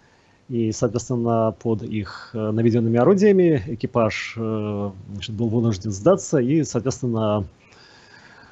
[0.50, 7.46] и, соответственно, под их э, наведенными орудиями экипаж э, значит, был вынужден сдаться, и, соответственно,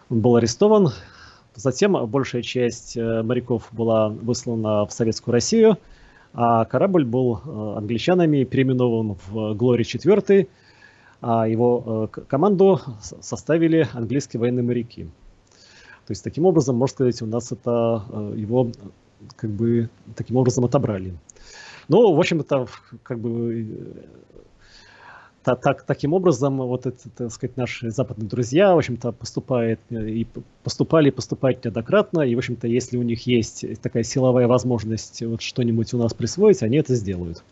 [0.10, 0.94] он был арестован.
[1.56, 5.78] Затем большая часть э, моряков была выслана в Советскую Россию,
[6.34, 7.42] а корабль был
[7.76, 10.48] англичанами переименован в «Глори 4»,
[11.20, 12.80] а его команду
[13.20, 15.04] составили английские военные моряки.
[16.08, 18.04] То есть, таким образом, можно сказать, у нас это
[18.36, 18.72] его
[19.36, 21.14] как бы таким образом отобрали.
[21.90, 22.68] Ну, в общем-то,
[23.04, 23.94] как бы
[25.44, 30.28] так, так, таким образом, вот это, так сказать, наши западные друзья, в общем-то, поступают и
[30.64, 35.94] поступали, поступают неоднократно, и, в общем-то, если у них есть такая силовая возможность вот что-нибудь
[35.94, 37.44] у нас присвоить, они это сделают.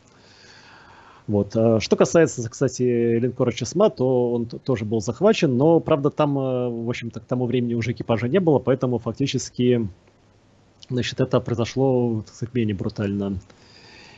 [1.26, 1.56] Вот.
[1.56, 6.70] А что касается, кстати, линкора Чесма, то он тоже был захвачен, но, правда, там, э,
[6.70, 9.88] в общем-то, к тому времени уже экипажа не было, поэтому фактически,
[10.90, 13.40] значит, это произошло, так сказать, менее брутально.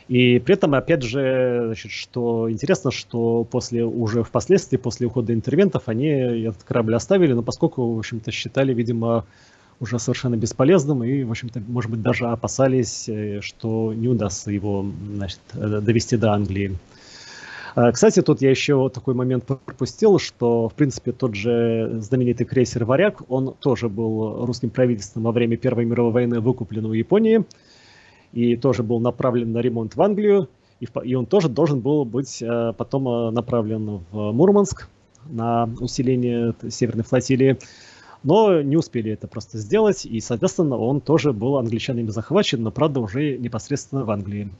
[0.08, 5.84] И при этом, опять же, значит, что интересно, что после уже впоследствии, после ухода интервентов,
[5.86, 9.24] они этот корабль оставили, но поскольку, в общем-то, считали, видимо,
[9.80, 14.86] уже совершенно бесполезным и, в общем-то, может быть, даже опасались, э, что не удастся его
[15.14, 16.76] значит, э, довести до Англии.
[17.94, 23.22] Кстати, тут я еще такой момент пропустил, что, в принципе, тот же знаменитый крейсер «Варяг»,
[23.30, 27.46] он тоже был русским правительством во время Первой мировой войны выкуплен у Японии
[28.32, 30.48] и тоже был направлен на ремонт в Англию,
[30.80, 34.88] и, и он тоже должен был быть э, потом э, направлен в Мурманск
[35.26, 37.58] на усиление Северной флотилии.
[38.24, 43.00] Но не успели это просто сделать, и, соответственно, он тоже был англичанами захвачен, но, правда,
[43.00, 44.50] уже непосредственно в Англии.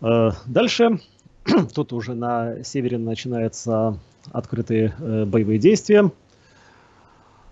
[0.00, 1.00] Э, дальше,
[1.74, 3.98] тут уже на севере начинаются
[4.30, 4.94] открытые
[5.26, 6.10] боевые действия.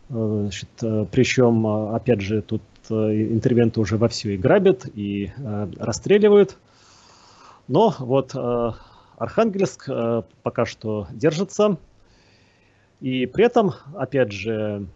[0.08, 0.68] Значит,
[1.10, 2.62] причем, опять же, тут
[2.94, 6.56] интервенты уже вовсю и грабят, и э, расстреливают.
[7.68, 8.70] Но вот э,
[9.18, 11.76] Архангельск э, пока что держится.
[13.00, 14.86] И при этом, опять же,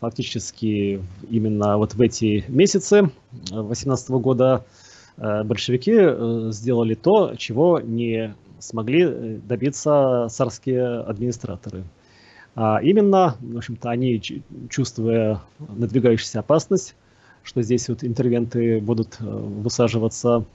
[0.00, 4.64] фактически именно вот в эти месяцы 2018 года
[5.18, 11.84] большевики сделали то, чего не смогли добиться царские администраторы–
[12.56, 14.20] а именно, в общем-то, они,
[14.70, 16.96] чувствуя надвигающуюся опасность,
[17.42, 20.46] что здесь вот интервенты будут э, высаживаться,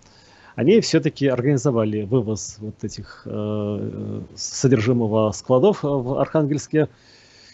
[0.56, 6.90] они все-таки организовали вывоз вот этих э, содержимого складов в Архангельске.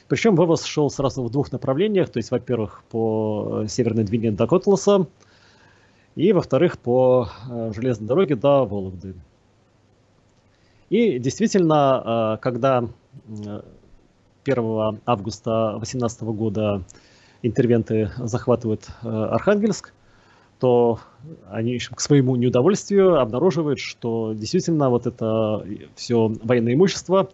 [0.08, 2.10] Причем вывоз шел сразу в двух направлениях.
[2.10, 5.08] То есть, во-первых, по северной Двине до Котласа,
[6.16, 9.14] и, во-вторых, по э, железной дороге до Вологды.
[10.90, 12.88] И действительно, э, когда
[14.48, 16.84] 1 августа 2018 года
[17.42, 19.94] интервенты захватывают э, Архангельск,
[20.60, 21.00] то
[21.50, 27.30] они к своему неудовольствию обнаруживают, что действительно вот это все военное имущество,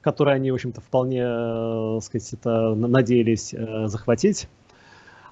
[0.00, 4.48] которое они, в общем-то, вполне, э, сказать, это надеялись э, захватить,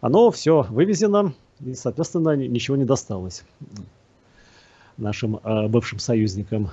[0.01, 3.45] оно все вывезено, и, соответственно, ничего не досталось
[4.99, 6.71] нашим бывшим союзникам.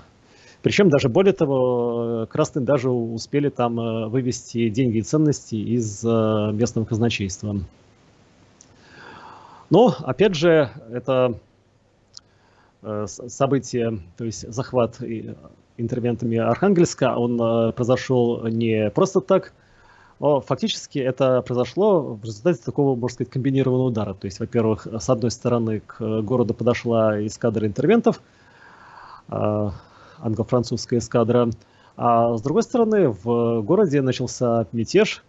[0.64, 6.52] Причем даже более того, красные даже успели там э, вывести деньги и ценности из э,
[6.54, 7.58] местного казначейства.
[9.70, 11.38] Но, опять же, это
[12.82, 15.02] э, событие, то есть захват
[15.76, 19.52] интервентами Архангельска, он произошел не просто так,
[20.22, 24.14] но фактически это произошло в результате такого, можно сказать, комбинированного удара.
[24.14, 28.22] То есть, во-первых, с одной стороны к городу подошла эскадра интервентов,
[30.24, 31.50] англо-французская эскадра.
[31.96, 35.24] А с другой стороны, в городе начался мятеж,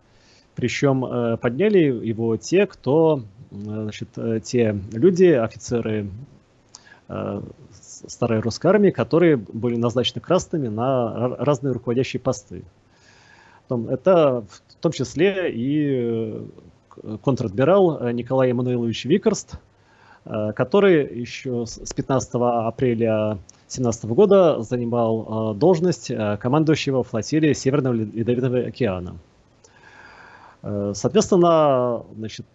[0.55, 6.09] причем э, подняли его те, кто, значит, э, те люди, офицеры
[7.09, 12.65] э, старой русской армии, которые были назначены красными на разные руководящие посты.
[13.69, 16.47] Это в том числе и
[17.23, 19.59] контр-адмирал Николай Эммануилович Викорст,
[20.25, 23.39] который еще с 15 апреля
[23.75, 29.17] 2017 года занимал э, должность э, командующего флотилии Северного Ледовитого океана.
[30.63, 32.47] Э, соответственно, значит,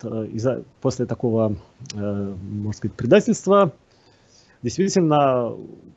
[0.82, 1.56] после такого,
[1.94, 3.72] можно сказать, предательства,
[4.62, 5.54] действительно,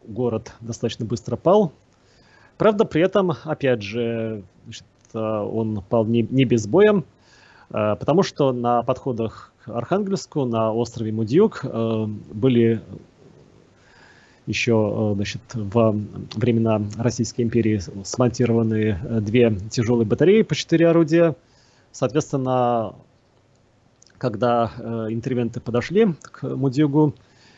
[0.07, 1.73] город достаточно быстро пал.
[2.59, 7.03] Правда, при этом, опять же, значит, он пал не, не без боя,
[7.69, 12.83] потому что на подходах Архангельску на острове Мудьюк были
[14.47, 15.95] еще э, значит, во
[16.35, 21.37] времена Российской империи смонтированы э, две тяжелые батареи по четыре орудия.
[21.93, 22.95] Соответственно,
[24.19, 27.15] когда э, интервенты подошли к Мудюгу,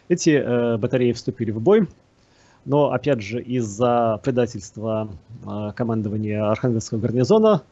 [0.08, 1.88] эти батареи вступили в бой.
[2.66, 5.08] Но, опять же, из-за предательства
[5.76, 7.62] командования Архангельского гарнизона,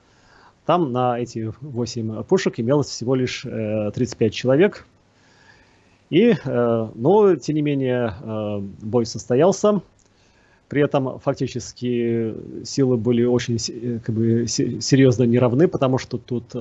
[0.67, 4.87] там на эти 8 пушек имелось всего лишь 35 человек–
[6.13, 9.81] и, э, но, тем не менее, э, бой состоялся.
[10.69, 12.35] При этом фактически
[12.67, 16.55] силы были очень э, как бы, серьезно неравны, потому что тут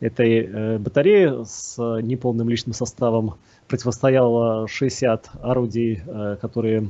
[0.00, 3.34] этой батареи с неполным личным составом
[3.66, 6.00] противостояло 60 орудий,
[6.40, 6.88] которые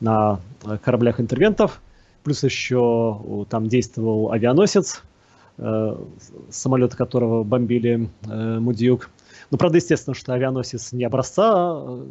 [0.00, 0.40] на
[0.82, 1.82] кораблях интервентов,
[2.24, 5.02] плюс еще там действовал авианосец,
[6.50, 9.10] самолеты которого бомбили Мудьюк.
[9.50, 12.06] Ну, правда, естественно, что авианосец не образца э,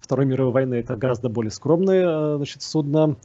[0.00, 3.16] Второй мировой войны, это гораздо более скромное э, значит, судно,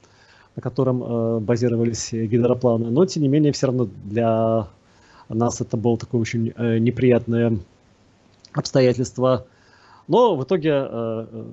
[0.56, 2.90] на котором э, базировались гидропланы.
[2.90, 4.68] Но, тем не менее, все равно для
[5.30, 7.58] нас это было такое очень э, неприятное
[8.54, 9.48] обстоятельство.
[10.08, 11.46] Но в итоге э, э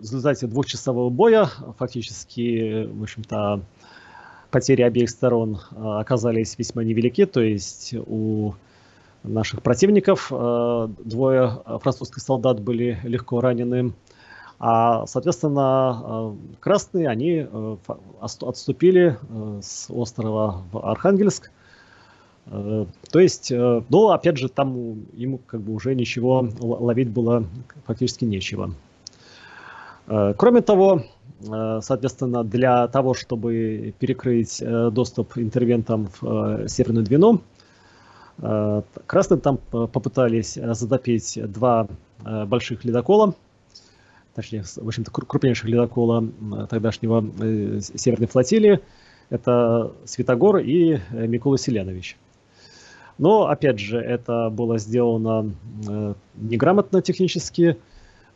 [0.00, 1.48] в результате двухчасового боя
[1.78, 3.60] фактически, в общем-то,
[4.50, 7.26] потери обеих сторон оказались весьма невелики.
[7.26, 8.54] То есть у
[9.22, 10.32] наших противников.
[10.32, 13.92] Э, двое французских солдат были легко ранены,
[14.62, 17.46] А, соответственно, красные, они
[18.20, 19.16] отступили
[19.62, 21.50] с острова в Архангельск.
[22.44, 27.44] То есть, ну, опять же, там ему как бы уже ничего ловить было
[27.86, 28.74] фактически нечего.
[30.36, 31.04] Кроме того,
[31.40, 37.42] соответственно, для того, чтобы перекрыть доступ интервентам в Северную Двину,
[38.42, 41.88] Э, красным там попытались э, затопить два
[42.24, 43.34] э, больших ледокола,
[44.34, 46.26] точнее, в общем-то, крупнейших ледокола
[46.68, 47.22] тогдашнего
[47.80, 48.80] Северной флотилии.
[49.28, 52.16] Это Святогор и Микола Селянович.
[53.18, 55.54] Но, опять же, это было сделано
[56.34, 57.76] неграмотно технически.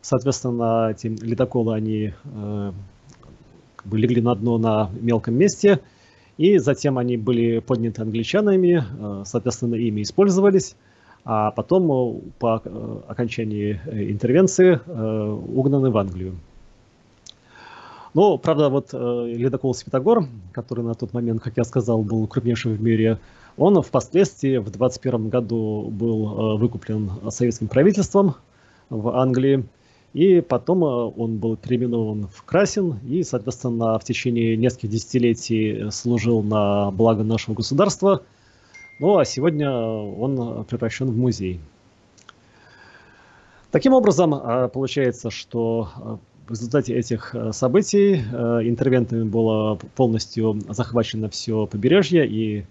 [0.05, 5.81] Соответственно, эти ледоколы, они как бы легли на дно на мелком месте–
[6.37, 10.75] и затем они были подняты англичанами, э, соответственно, ими использовались,
[11.25, 16.37] а потом э, по э, окончании интервенции угнаны в Англию.
[18.15, 22.81] Но, правда, вот ледокол Светогор, который на тот момент, как я сказал, был крупнейшим в
[22.81, 23.19] мире,
[23.57, 28.37] он впоследствии в 21 году был выкуплен советским правительством
[28.89, 29.65] в Англии.
[30.15, 36.41] И потом э, он был переименован в Красин и, соответственно, в течение нескольких десятилетий служил
[36.43, 38.23] на благо нашего государства.
[39.01, 41.61] Ну а сегодня он превращен в музей.
[43.73, 51.67] Таким образом, э, получается, что э, в результате этих событий интервентами было полностью захвачено все
[51.67, 52.67] побережье и,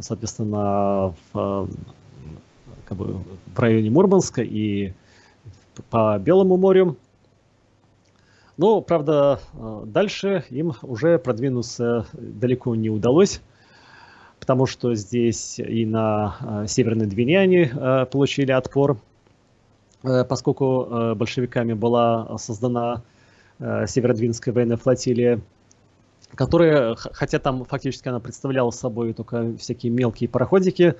[0.00, 1.68] соответственно, в,
[2.84, 3.20] как бы,
[3.54, 4.92] в районе Мурманска и
[5.90, 6.96] по Белому морю.
[8.60, 13.40] Но, правда, э, дальше им уже продвинуться далеко не удалось,
[14.38, 18.98] потому что здесь и на э, Северной Двине они э, получили отпор,
[20.02, 23.02] поскольку большевиками была создана
[23.58, 25.40] Северодвинская военная флотилия,
[26.34, 30.96] которая, хотя там фактически она представляла собой только всякие мелкие пароходики,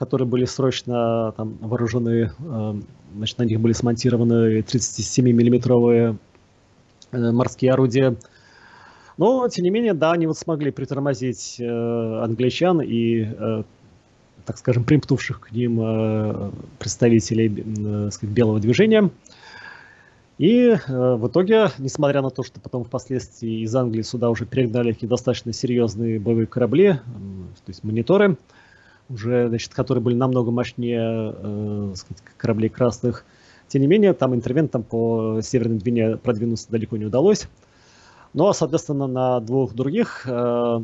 [0.00, 2.74] которые были срочно там, вооружены, э,
[3.16, 6.16] значит, на них были смонтированы 37-миллиметровые
[7.12, 8.16] э, морские орудия.
[9.18, 11.66] Но, тем не менее, да, они вот смогли притормозить э,
[12.24, 13.28] англичан и,
[14.46, 19.10] так скажем, примкнувших к ним представителей сказать, белого движения.
[20.38, 25.52] И в итоге, несмотря на то, что потом впоследствии из Англии сюда уже перегнали достаточно
[25.52, 28.38] серьезные боевые корабли, то есть мониторы,
[29.10, 33.24] уже, значит, которые были намного мощнее э, сказать, кораблей красных.
[33.68, 37.48] Тем не менее, там интервентам по Северной Двине продвинуться далеко не удалось.
[38.32, 40.80] Ну а, соответственно, на двух других э,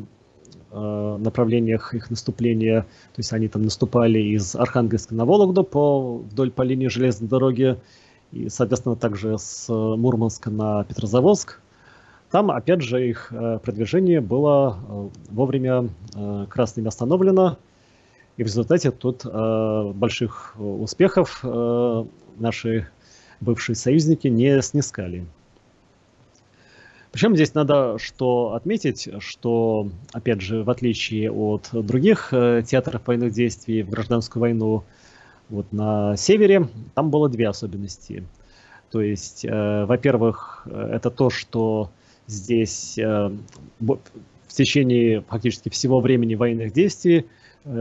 [0.71, 6.51] э, направлениях их наступления, то есть они там наступали из Архангельска на Вологду по, вдоль
[6.51, 7.77] по линии железной дороги,
[8.31, 11.61] и, соответственно, также с Мурманска на Петрозаводск.
[12.31, 17.57] Там, опять же, их э, продвижение было э, вовремя э, красными остановлено,
[18.37, 22.05] и в результате тут э, больших успехов э,
[22.37, 22.87] наши
[23.41, 25.25] бывшие союзники не снискали.
[27.11, 33.33] Причем здесь надо что отметить, что, опять же, в отличие от других э, театров военных
[33.33, 34.83] действий в гражданскую войну,
[35.49, 38.23] вот на севере, там было две особенности.
[38.91, 41.89] То есть, э, во-первых, это то, что
[42.27, 43.31] здесь э,
[43.79, 43.99] в
[44.49, 47.23] течение фактически всего времени военных действий Э,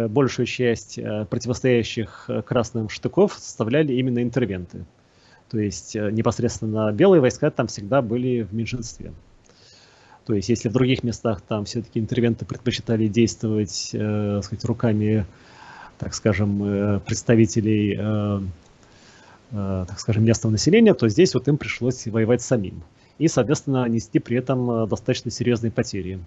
[0.09, 4.85] большую часть э, противостоящих э, красным штыков составляли именно интервенты.
[5.51, 9.13] То есть непосредственно белые войска там всегда были в меньшинстве.
[10.27, 15.25] То есть если в других местах там все-таки интервенты предпочитали действовать э, сказать, руками,
[15.99, 18.41] так скажем, представителей, э,
[19.53, 22.83] э, так скажем, местного населения, то здесь вот им пришлось воевать самим.
[23.19, 26.19] И, соответственно, нести при этом достаточно серьезные потери.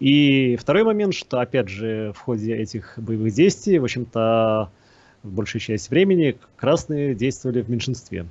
[0.00, 4.70] И второй момент, что, опять же, в ходе этих боевых действий, в общем-то,
[5.22, 8.24] в большей части времени красные действовали в меньшинстве.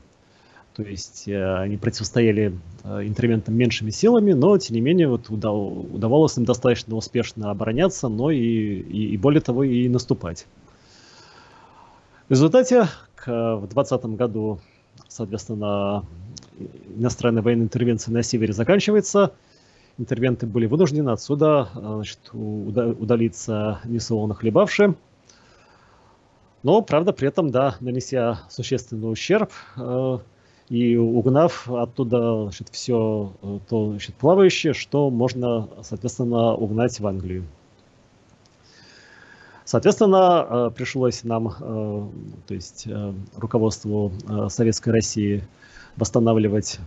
[0.76, 6.38] То есть э, они противостояли э, интервентам меньшими силами, но, тем не менее, вот удавалось
[6.38, 10.48] им достаточно успешно обороняться, но и, и, и более того, и наступать.
[12.30, 14.60] В результате к, в 2020 году,
[15.08, 16.04] соответственно,
[16.98, 19.34] иностранная военная интервенция на севере заканчивается–
[20.00, 24.96] интервенты были вынуждены отсюда э, значит, удалиться несолоно хлебавши.
[26.64, 30.18] Но, правда, при этом, да, нанеся существенный ущерб э,
[30.70, 37.46] и угнав оттуда значит, все э, то значит, плавающее, что можно, соответственно, угнать в Англию.
[39.66, 42.88] Соответственно, пришлось нам, то есть
[43.38, 44.12] руководству
[44.48, 45.44] Советской России,
[45.96, 46.80] восстанавливать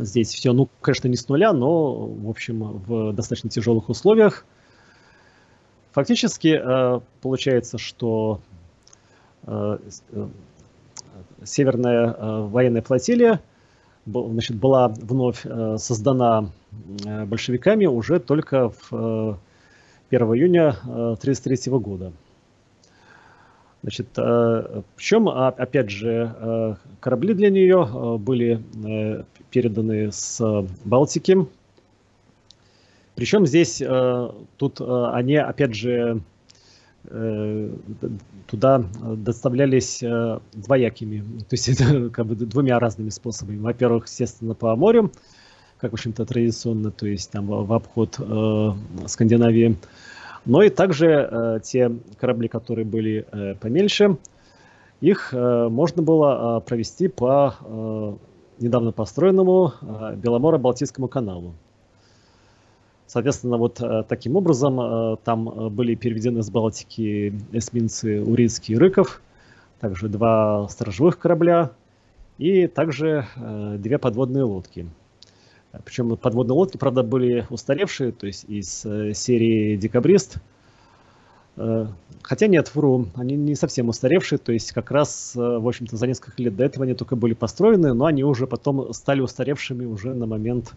[0.00, 4.44] здесь все, ну, конечно, не с нуля, но, в общем, в достаточно тяжелых условиях.
[5.92, 6.60] Фактически
[7.22, 8.40] получается, что
[11.44, 13.40] Северная военная флотилия
[14.04, 15.46] значит, была вновь
[15.78, 16.50] создана
[17.26, 19.38] большевиками уже только в
[20.10, 22.12] 1 июня 1933 года.
[23.86, 28.60] Значит, э, причем, а, опять же, э, корабли для нее э, были
[29.50, 30.42] переданы с
[30.84, 31.46] Балтики.
[33.14, 33.80] Причем здесь,
[34.58, 36.20] тут они, опять же,
[38.46, 38.84] туда
[39.16, 40.02] доставлялись
[40.52, 41.78] двоякими, то есть
[42.12, 43.58] как бы двумя разными способами.
[43.58, 45.12] Во-первых, естественно, по морю,
[45.78, 48.20] как, в общем-то, традиционно, то есть там в обход
[49.06, 49.78] Скандинавии.
[50.46, 54.16] Но и также э, те корабли, которые были э, поменьше,
[55.00, 58.16] их э, можно было э, провести по э,
[58.60, 61.54] недавно построенному э, Беломоро-Балтийскому каналу.
[63.08, 68.78] Соответственно, вот э, таким образом э, там э, были переведены с Балтики эсминцы Урицкий и
[68.78, 69.20] Рыков,
[69.80, 71.72] также два сторожевых корабля
[72.38, 74.86] и также э, две подводные лодки.
[75.84, 80.36] Причем подводные лодки, правда, были устаревшие, то есть из э, серии «Декабрист».
[81.56, 81.86] Э,
[82.22, 86.06] хотя нет, вру, они не совсем устаревшие, то есть как раз, э, в общем-то, за
[86.06, 90.14] несколько лет до этого они только были построены, но они уже потом стали устаревшими уже
[90.14, 90.72] на момент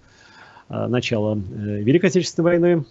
[0.67, 2.85] начала Великой Отечественной войны.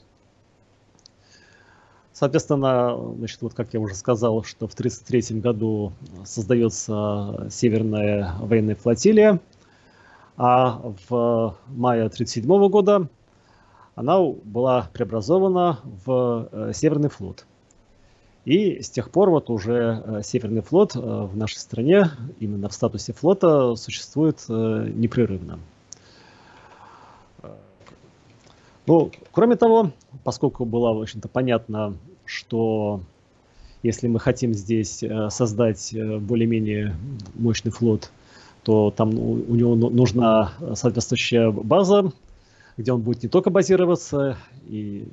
[2.13, 5.93] Соответственно, значит, вот как я уже сказал, что в 1933 году
[6.25, 9.39] создается Северная военная флотилия–
[10.39, 13.09] а в мае 1937 года
[13.97, 17.45] она была преобразована в э, Северный флот.
[18.45, 22.73] И с тех пор вот уже э, Северный флот э, в нашей стране именно в
[22.73, 25.59] статусе флота существует непрерывно.
[28.87, 29.91] Ну, кроме того,
[30.23, 33.01] поскольку было, в общем-то, понятно, что
[33.83, 36.97] если мы хотим здесь создать более-менее
[37.35, 38.11] мощный флот,
[38.69, 42.13] то там у него ну, нужна соответствующая база,
[42.77, 45.09] где он будет не только базироваться и,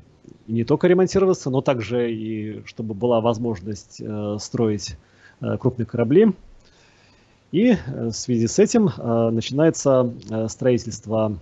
[0.45, 4.97] не только ремонтироваться, но также и чтобы была возможность э, строить
[5.39, 6.33] э, крупные корабли.
[7.53, 10.13] И э, в связи с этим э, начинается
[10.49, 11.37] строительство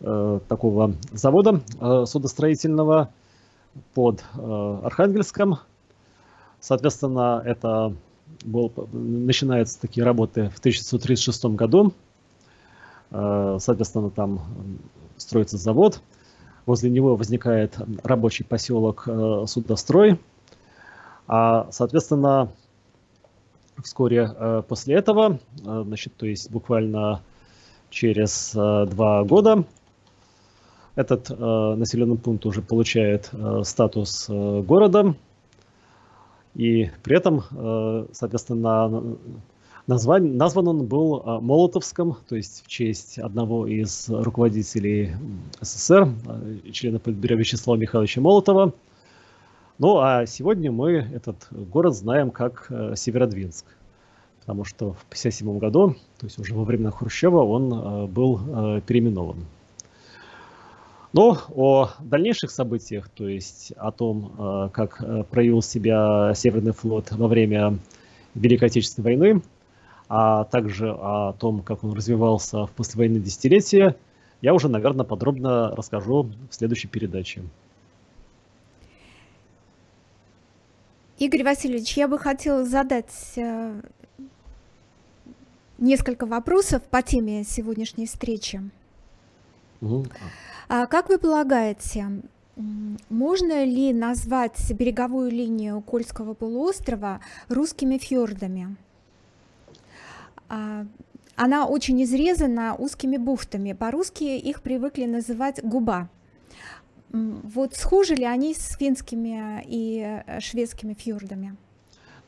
[0.00, 1.62] такого завода
[2.06, 3.10] судостроительного
[3.94, 5.60] под Архангельском.
[6.60, 7.94] Соответственно, это
[8.44, 11.92] был, начинаются такие работы в 1936 году.
[13.10, 14.40] Э, соответственно, там
[15.16, 16.00] строится завод.
[16.66, 20.18] Возле него возникает рабочий поселок э, Судострой.
[21.26, 22.50] А, соответственно,
[23.82, 27.22] вскоре э, после этого, значит, то есть буквально
[27.90, 29.64] через два года,
[30.96, 33.30] этот населенный пункт уже получает
[33.62, 35.14] статус города,
[36.54, 39.16] и при этом, э, соответственно,
[39.86, 45.12] назван, назван он был э, Молотовском, то есть в честь одного из руководителей
[45.60, 48.72] СССР, э, члена Политбюро Вячеслава Михайловича Молотова.
[49.78, 53.66] Ну а сегодня мы этот город знаем как Северодвинск,
[54.38, 59.38] потому что в 1957 году, то есть уже во времена Хрущева, он был переименован.
[61.14, 67.12] Но о дальнейших событиях, то есть о том, э, как э, проявил себя Северный флот
[67.12, 67.78] во время
[68.34, 69.42] Великой Отечественной войны,
[70.08, 73.94] а также о том, как он развивался в послевоенные десятилетия,
[74.42, 77.44] я уже, наверное, подробно расскажу в следующей передаче.
[81.18, 83.80] Игорь Васильевич, я бы хотела задать э,
[85.78, 88.60] несколько вопросов по теме сегодняшней встречи.
[90.68, 92.22] А как вы полагаете,
[93.08, 98.76] можно ли назвать береговую линию Кольского полуострова русскими фьордами?
[100.48, 100.86] А,
[101.36, 103.72] она очень изрезана узкими бухтами.
[103.72, 106.08] По-русски их привыкли называть губа.
[107.10, 111.56] Вот схожи ли они с финскими и э, шведскими фьордами?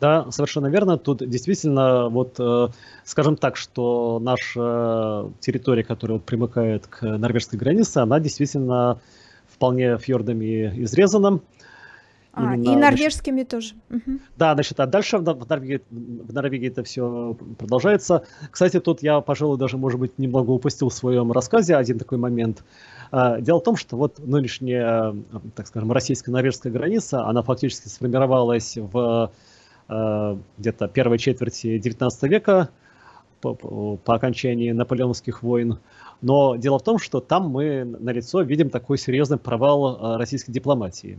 [0.01, 0.99] Да, совершенно верно.
[0.99, 2.68] Тут действительно, вот, э,
[3.05, 9.01] скажем так, что наша территория, которая примыкает к норвежской границе, она действительно
[9.49, 11.40] вполне фьордами изрезана.
[12.36, 13.74] А, Именно, и норвежскими значит, тоже.
[13.88, 14.18] Угу.
[14.36, 18.26] Да, значит, а дальше в Норвегии, в Норвегии это все продолжается.
[18.51, 22.62] Кстати, тут я, пожалуй, даже, может быть, немного упустил в своем рассказе один такой момент.
[23.11, 25.16] А, дело в том, что вот нынешняя,
[25.55, 29.32] так скажем, российско-норвежская граница, она фактически сформировалась в
[29.89, 32.70] где-то первой четверти XIX века
[33.41, 35.78] по, по окончании наполеоновских войн.
[36.22, 41.18] Но дело в том, что там мы на лицо видим такой серьезный провал российской дипломатии.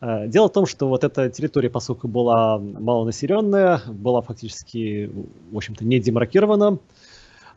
[0.00, 5.10] Дело в том, что вот эта территория, поскольку была малонаселенная, была фактически,
[5.50, 6.78] в общем-то, не демаркирована,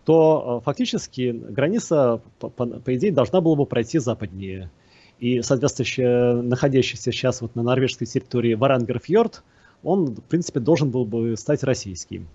[0.06, 4.72] то фактически граница, по, по, идее, должна была бы пройти западнее.
[5.20, 9.44] И, соответственно, находящийся сейчас вот на норвежской территории Варангерфьорд,
[9.84, 12.28] он, в принципе, должен был бы стать российским.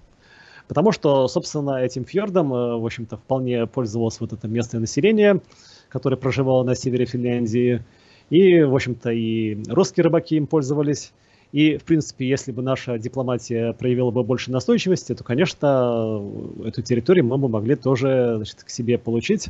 [0.68, 5.40] Потому что, собственно, этим фьордом, э, в общем-то, вполне пользовалось вот это местное население,
[5.88, 7.84] которое проживало на севере Финляндии.
[8.30, 11.12] И, в общем-то, и русские рыбаки им пользовались.
[11.52, 16.22] И, в принципе, если бы наша дипломатия проявила бы больше настойчивости, то, конечно,
[16.64, 19.48] эту территорию мы бы могли тоже значит, к себе получить.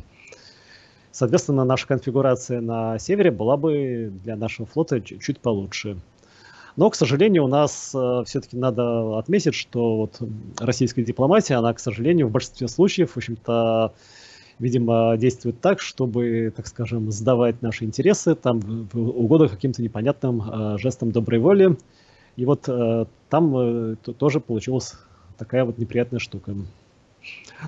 [1.11, 5.97] Соответственно, наша конфигурация на севере была бы для нашего флота чуть получше.
[6.75, 10.21] Но, к сожалению, у нас э, все-таки надо отметить, что вот
[10.59, 13.93] российская дипломатия, она, к сожалению, в большинстве случаев, в общем-то,
[14.59, 20.77] видимо, действует так, чтобы, так скажем, сдавать наши интересы там в угоду каким-то непонятным э,
[20.79, 21.77] жестом доброй воли.
[22.37, 24.95] И вот э, там э, тоже получилась
[25.37, 26.55] такая вот неприятная штука.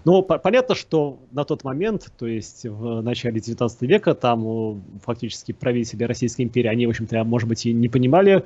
[0.04, 5.54] Ну, по понятно, что на тот момент, то есть в начале 19 века, там фактически
[5.54, 8.44] правители Российской империи, они, в общем-то, может быть, и не понимали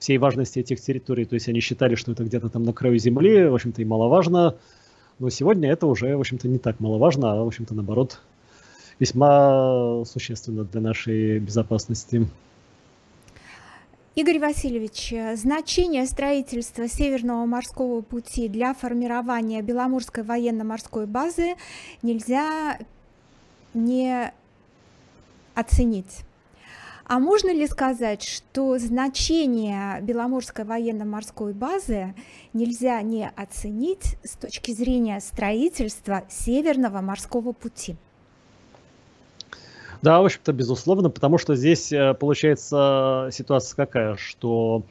[0.00, 3.46] всей важности этих территорий, то есть они считали, что это где-то там на краю земли,
[3.46, 4.56] в общем-то, и маловажно.
[5.18, 8.20] Но сегодня это уже, в общем-то, не так маловажно, а, в общем-то, наоборот,
[8.98, 12.26] весьма существенно для нашей безопасности.
[14.14, 21.54] Игорь Васильевич, значение строительства Северного морского пути для формирования Беломорской военно-морской базы
[22.02, 22.78] нельзя
[23.74, 24.32] не
[25.54, 26.24] оценить.
[27.10, 32.14] А можно ли сказать, что значение Беломорской военно-морской базы
[32.52, 37.96] нельзя не оценить с точки зрения строительства Северного морского пути?
[40.02, 44.84] Да, в общем-то, безусловно, потому что здесь э, получается ситуация какая, что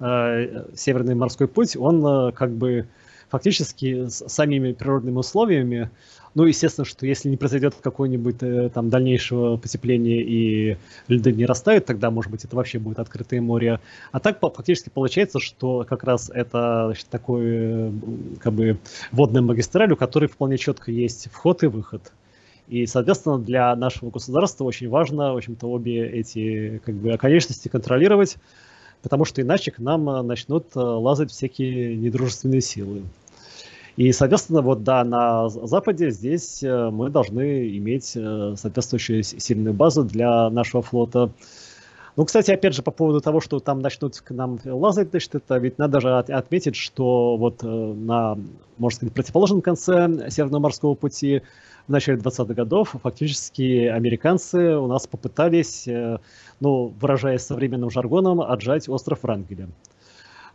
[0.00, 2.88] э, Северный морской путь, он э, как бы
[3.28, 5.90] фактически с самими природными условиями
[6.38, 10.76] ну, естественно, что если не произойдет какое-нибудь э, там дальнейшего потепления и
[11.08, 13.80] льды не растают, тогда, может быть, это вообще будет открытое море.
[14.12, 17.92] А так фактически получается, что как раз это значит, такой э,
[18.38, 18.78] как бы
[19.10, 22.12] водная магистраль, у которой вполне четко есть вход и выход.
[22.68, 28.36] И, соответственно, для нашего государства очень важно, в общем-то, обе эти как бы оконечности контролировать,
[29.02, 33.02] потому что иначе к нам э, начнут лазать всякие недружественные силы.
[33.98, 40.04] И, соответственно, вот да, на Западе здесь э, мы должны иметь э, соответствующую сильную базу
[40.04, 41.32] для нашего флота.
[42.14, 45.58] Ну, кстати, опять же, по поводу того, что там начнут к нам лазать, значит, это
[45.58, 48.38] ведь надо же отметить, что вот э, на,
[48.76, 51.42] можно сказать, противоположном конце Северного морского пути
[51.88, 55.88] в начале 20-х годов фактически американцы у нас попытались,
[56.60, 59.68] ну, выражаясь современным жаргоном, отжать остров Врангеля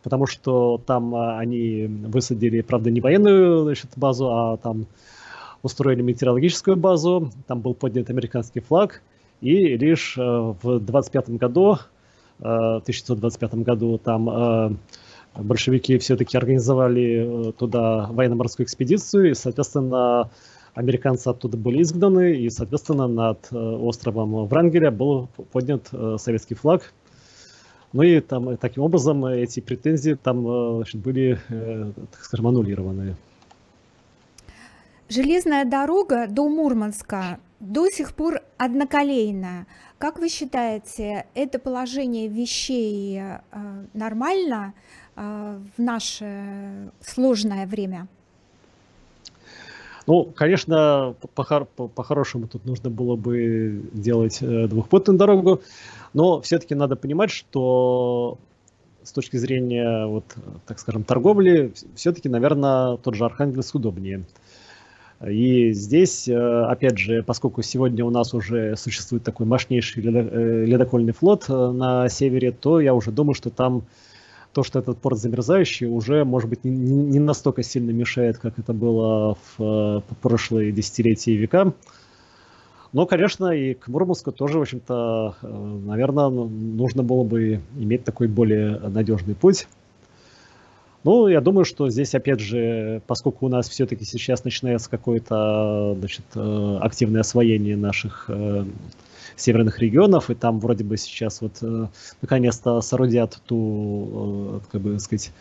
[0.04, 4.86] потому что там а, они высадили, правда, не военную значит, базу, а там
[5.64, 9.02] устроили метеорологическую базу, там был поднят американский флаг,
[9.42, 11.78] и лишь э, в 25 году,
[12.40, 14.76] э, 1925 году там э,
[15.36, 20.30] большевики все-таки организовали э, туда военно-морскую экспедицию, и, соответственно,
[20.74, 26.94] американцы оттуда были изгнаны, и, соответственно, над э, островом Врангеля был поднят э, советский флаг,
[27.94, 32.48] ну и там э, таким образом э, эти претензии там э, значит, были, так скажем,
[32.48, 33.16] аннулированы.
[35.10, 39.68] Железная дорога до Мурманска до сих пор одноколейная.
[40.00, 43.22] Как вы считаете, это положение вещей
[43.94, 44.74] нормально
[45.16, 48.08] в наше сложное время?
[50.06, 55.62] Ну, конечно, по-хорошему по, по тут нужно было бы делать двухпутную дорогу,
[56.14, 58.38] но все-таки надо понимать, что
[59.04, 60.26] с точки зрения, вот,
[60.66, 64.24] так скажем, торговли, все-таки, наверное, тот же Архангельск удобнее.
[65.26, 71.14] И здесь, э, опять же, поскольку сегодня у нас уже существует такой мощнейший э, ледокольный
[71.14, 73.84] флот э, на севере, то я уже думаю, что там
[74.54, 78.74] то, что этот порт замерзающий, уже, может быть, не, не настолько сильно мешает, как это
[78.74, 81.74] было в прошлые десятилетия и века.
[82.94, 85.48] Но, конечно, и к Мурманску тоже, в общем-то, э,
[85.86, 89.68] наверное, ну, нужно было бы иметь такой более надежный путь.
[91.04, 96.26] Ну, я думаю, что здесь, опять же, поскольку у нас все-таки сейчас начинается какое-то значит,
[96.36, 98.64] э, активное освоение наших э,
[99.36, 101.62] северных регионов, и там вроде бы сейчас вот
[102.22, 105.32] наконец-то соорудят ту, как бы сказать,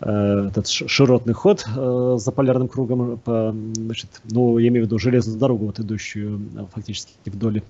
[0.00, 4.98] э, этот широтный ход э, за полярным кругом, по, значит, ну, я имею в виду
[4.98, 6.40] железную дорогу, вот идущую
[6.72, 7.62] фактически вдоль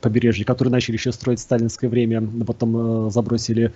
[0.00, 3.72] побережья, которую начали еще строить в сталинское время, но потом забросили,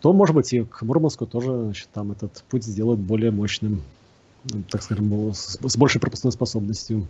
[0.00, 3.82] то, может быть, и к Мурманску тоже значит, там этот путь сделают более мощным,
[4.68, 7.06] так скажем, с большей пропускной способностью.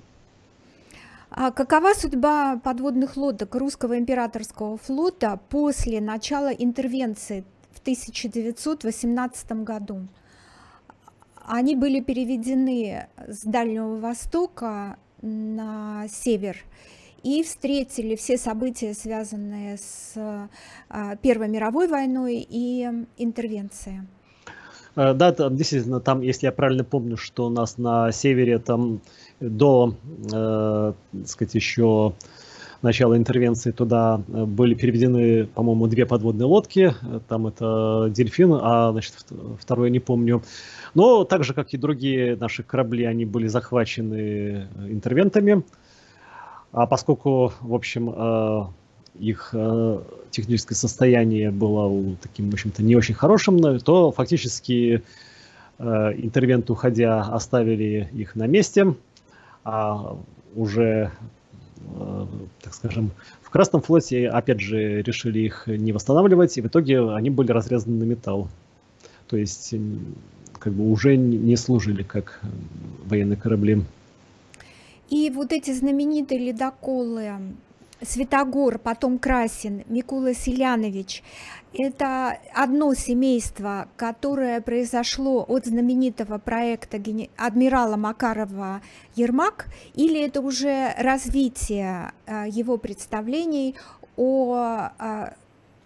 [1.34, 10.08] А какова судьба подводных лодок русского императорского флота после начала интервенции в 1918 году?
[11.46, 16.58] Они были переведены с Дальнего Востока на север
[17.22, 20.12] и встретили все события, связанные с
[20.90, 24.02] а, Первой мировой войной и интервенцией.
[24.96, 29.00] Э, да, там, действительно, там, если я правильно помню, что у нас на севере там
[29.42, 29.94] до,
[30.32, 30.92] э,
[31.26, 32.14] сказать, еще
[32.80, 36.94] начала интервенции туда э, были переведены, по-моему, две подводные лодки.
[37.28, 39.14] Там это «Дельфин», а, значит,
[39.58, 40.42] второе не помню.
[40.94, 45.62] Но так же, как и другие наши корабли, они были захвачены интервентами.
[46.72, 48.08] А поскольку, в общем,
[49.18, 55.02] их э, техническое состояние было таким, в общем-то, не очень хорошим, то фактически
[55.78, 55.84] э,
[56.16, 58.94] интервенты, уходя, оставили их на месте,
[59.64, 60.16] а
[60.54, 61.10] уже,
[61.80, 62.26] э,
[62.60, 63.10] так скажем,
[63.42, 67.98] в Красном флоте, опять же, решили их не восстанавливать, и в итоге они были разрезаны
[67.98, 68.48] на металл.
[69.28, 69.74] То есть,
[70.58, 72.40] как бы уже не служили как
[73.04, 73.82] военные корабли.
[75.10, 77.32] И вот эти знаменитые ледоколы
[78.04, 81.22] Святогор, потом Красин, Микула Селянович.
[81.72, 86.98] Это одно семейство, которое произошло от знаменитого проекта
[87.36, 88.82] адмирала Макарова
[89.14, 93.76] «Ермак», или это уже развитие а, его представлений
[94.16, 95.34] о а,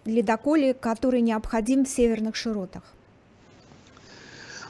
[0.03, 2.83] ледоколе, который необходим в северных широтах?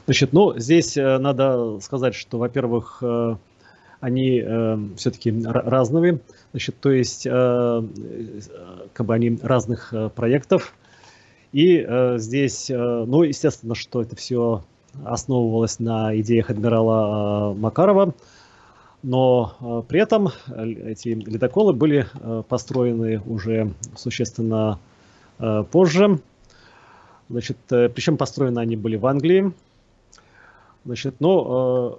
[0.04, 3.36] Значит, ну, здесь э, надо сказать, что, во-первых, э,
[4.00, 6.20] они э, все-таки разные,
[6.52, 7.82] значит, то есть э,
[8.92, 10.74] как бы они разных э, проектов.
[11.52, 14.62] И э, здесь, э, ну, естественно, что это все
[15.04, 18.14] основывалось на идеях адмирала э, Макарова,
[19.02, 24.78] но э, при этом эти ледоколы были э, построены уже существенно
[25.38, 26.20] э, позже.
[27.28, 29.52] Значит, э, причем построены они были в Англии,
[30.88, 31.98] Значит, но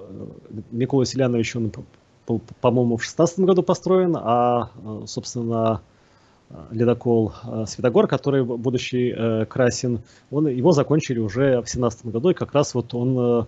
[0.50, 1.72] э, Микола Селянович, он,
[2.38, 5.82] по-моему, в 16 году построен, а, э, собственно,
[6.72, 10.02] ледокол э, Светогор, который, будущий э, Красин,
[10.32, 13.46] он, его закончили уже в 17 году, и как раз вот он э,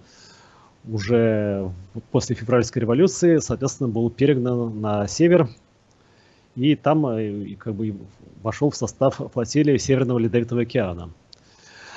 [0.89, 1.71] уже
[2.11, 5.49] после февральской революции, соответственно, был перегнан на север,
[6.55, 7.95] и там э, как бы
[8.43, 11.11] вошел в состав флотилии Северного Ледовитого океана.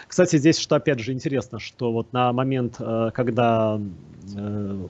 [0.09, 3.81] Кстати, здесь что опять же интересно, что вот на момент, э, когда
[4.37, 4.87] э,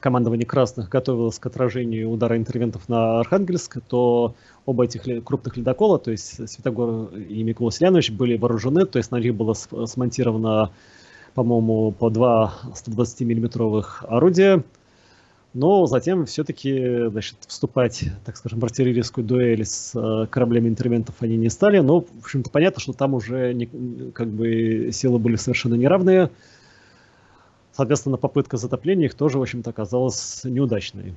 [0.00, 4.34] командование красных готовилось к отражению удара интервентов на Архангельск, то
[4.66, 9.20] оба этих крупных ледокола, то есть Святогор и Микола Селянович, были вооружены, то есть на
[9.20, 10.72] них было смонтировано,
[11.34, 14.64] по-моему, по два 120 миллиметровых орудия,
[15.52, 21.36] но затем все-таки значит, вступать, так скажем, в артиллерийскую дуэль с э, кораблями интервентов они
[21.36, 21.80] не стали.
[21.80, 23.66] Но, в общем-то, понятно, что там уже не,
[24.12, 26.30] как бы силы были совершенно неравные.
[27.80, 31.14] Соответственно, попытка затопления их тоже, в общем-то, оказалась неудачной.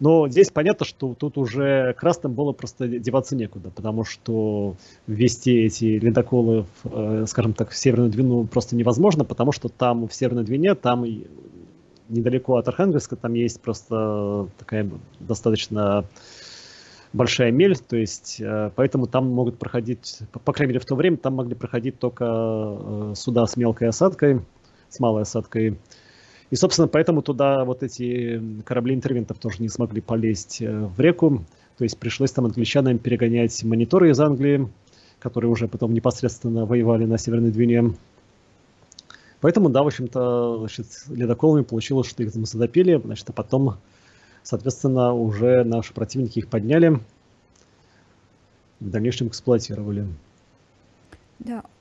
[0.00, 4.74] Но здесь понятно, что тут уже красным было просто деваться некуда, потому что
[5.06, 10.14] ввести эти ледоколы, э, скажем так, в Северную Двину просто невозможно, потому что там в
[10.14, 11.04] Северной Двине, там
[12.08, 14.88] недалеко от Архангельска, там есть просто такая
[15.20, 16.06] достаточно
[17.12, 21.18] большая мель, то есть э, поэтому там могут проходить, по крайней мере в то время,
[21.18, 24.40] там могли проходить только э, суда с мелкой осадкой,
[24.88, 25.78] с малой осадкой.
[26.50, 31.44] И, собственно, поэтому туда вот эти корабли интервентов тоже не смогли полезть э, в реку.
[31.76, 34.68] То есть пришлось там англичанам перегонять мониторы из Англии,
[35.18, 37.94] которые уже потом непосредственно воевали на Северной Двине.
[39.40, 43.76] Поэтому, да, в общем-то, значит, ледоколами получилось, что их там затопили, значит, а потом,
[44.42, 46.98] соответственно, уже наши противники их подняли,
[48.80, 50.06] в дальнейшем эксплуатировали.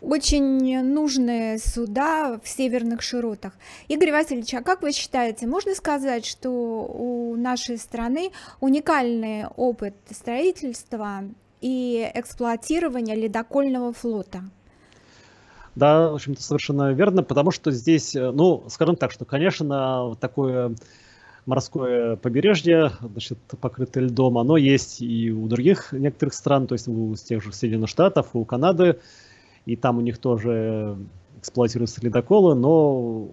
[0.02, 3.54] Очень нужные суда в северных широтах.
[3.88, 11.24] Игорь Васильевич, а как вы считаете, можно сказать, что у нашей страны уникальный опыт строительства
[11.62, 14.44] и эксплуатирования ледокольного флота?
[15.74, 20.76] Да, в общем-то, совершенно верно, потому что здесь, э, ну, скажем так, что, конечно, такое
[21.46, 27.16] морское побережье, значит, покрытое льдом, оно есть и у других некоторых стран, то есть у
[27.16, 29.00] тех же Соединенных Штатов, у Канады,
[29.68, 30.98] и там у них тоже
[31.40, 33.30] эксплуатируются ледоколы, но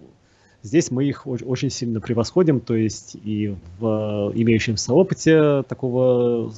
[0.61, 6.53] здесь мы их очень сильно превосходим, то есть и в имеющемся опыте такого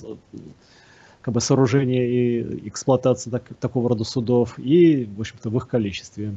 [1.21, 6.36] как бы сооружения и эксплуатации так, такого рода судов, и, в общем-то, в их количестве.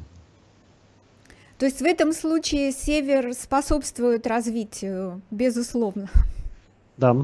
[1.58, 6.10] То есть в этом случае север способствует развитию, безусловно.
[6.96, 7.16] Да.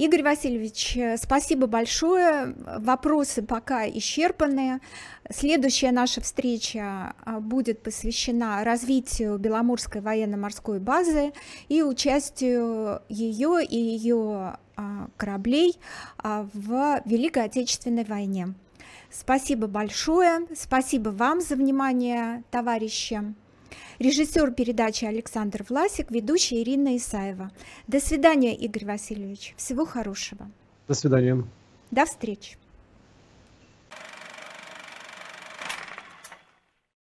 [0.00, 2.54] Игорь Васильевич, спасибо большое.
[2.78, 4.80] Вопросы пока исчерпаны.
[5.28, 11.34] Следующая наша встреча а, будет посвящена развитию Беломорской военно-морской базы
[11.68, 15.76] и участию ее и ее а, кораблей
[16.16, 18.54] а, в Великой Отечественной войне.
[19.10, 20.46] Спасибо большое.
[20.56, 23.34] Спасибо вам за внимание, товарищи.
[24.00, 27.50] Режиссер передачи Александр Власик, ведущая Ирина Исаева.
[27.86, 29.52] До свидания, Игорь Васильевич.
[29.58, 30.50] Всего хорошего.
[30.88, 31.44] До свидания.
[31.90, 32.56] До встречи.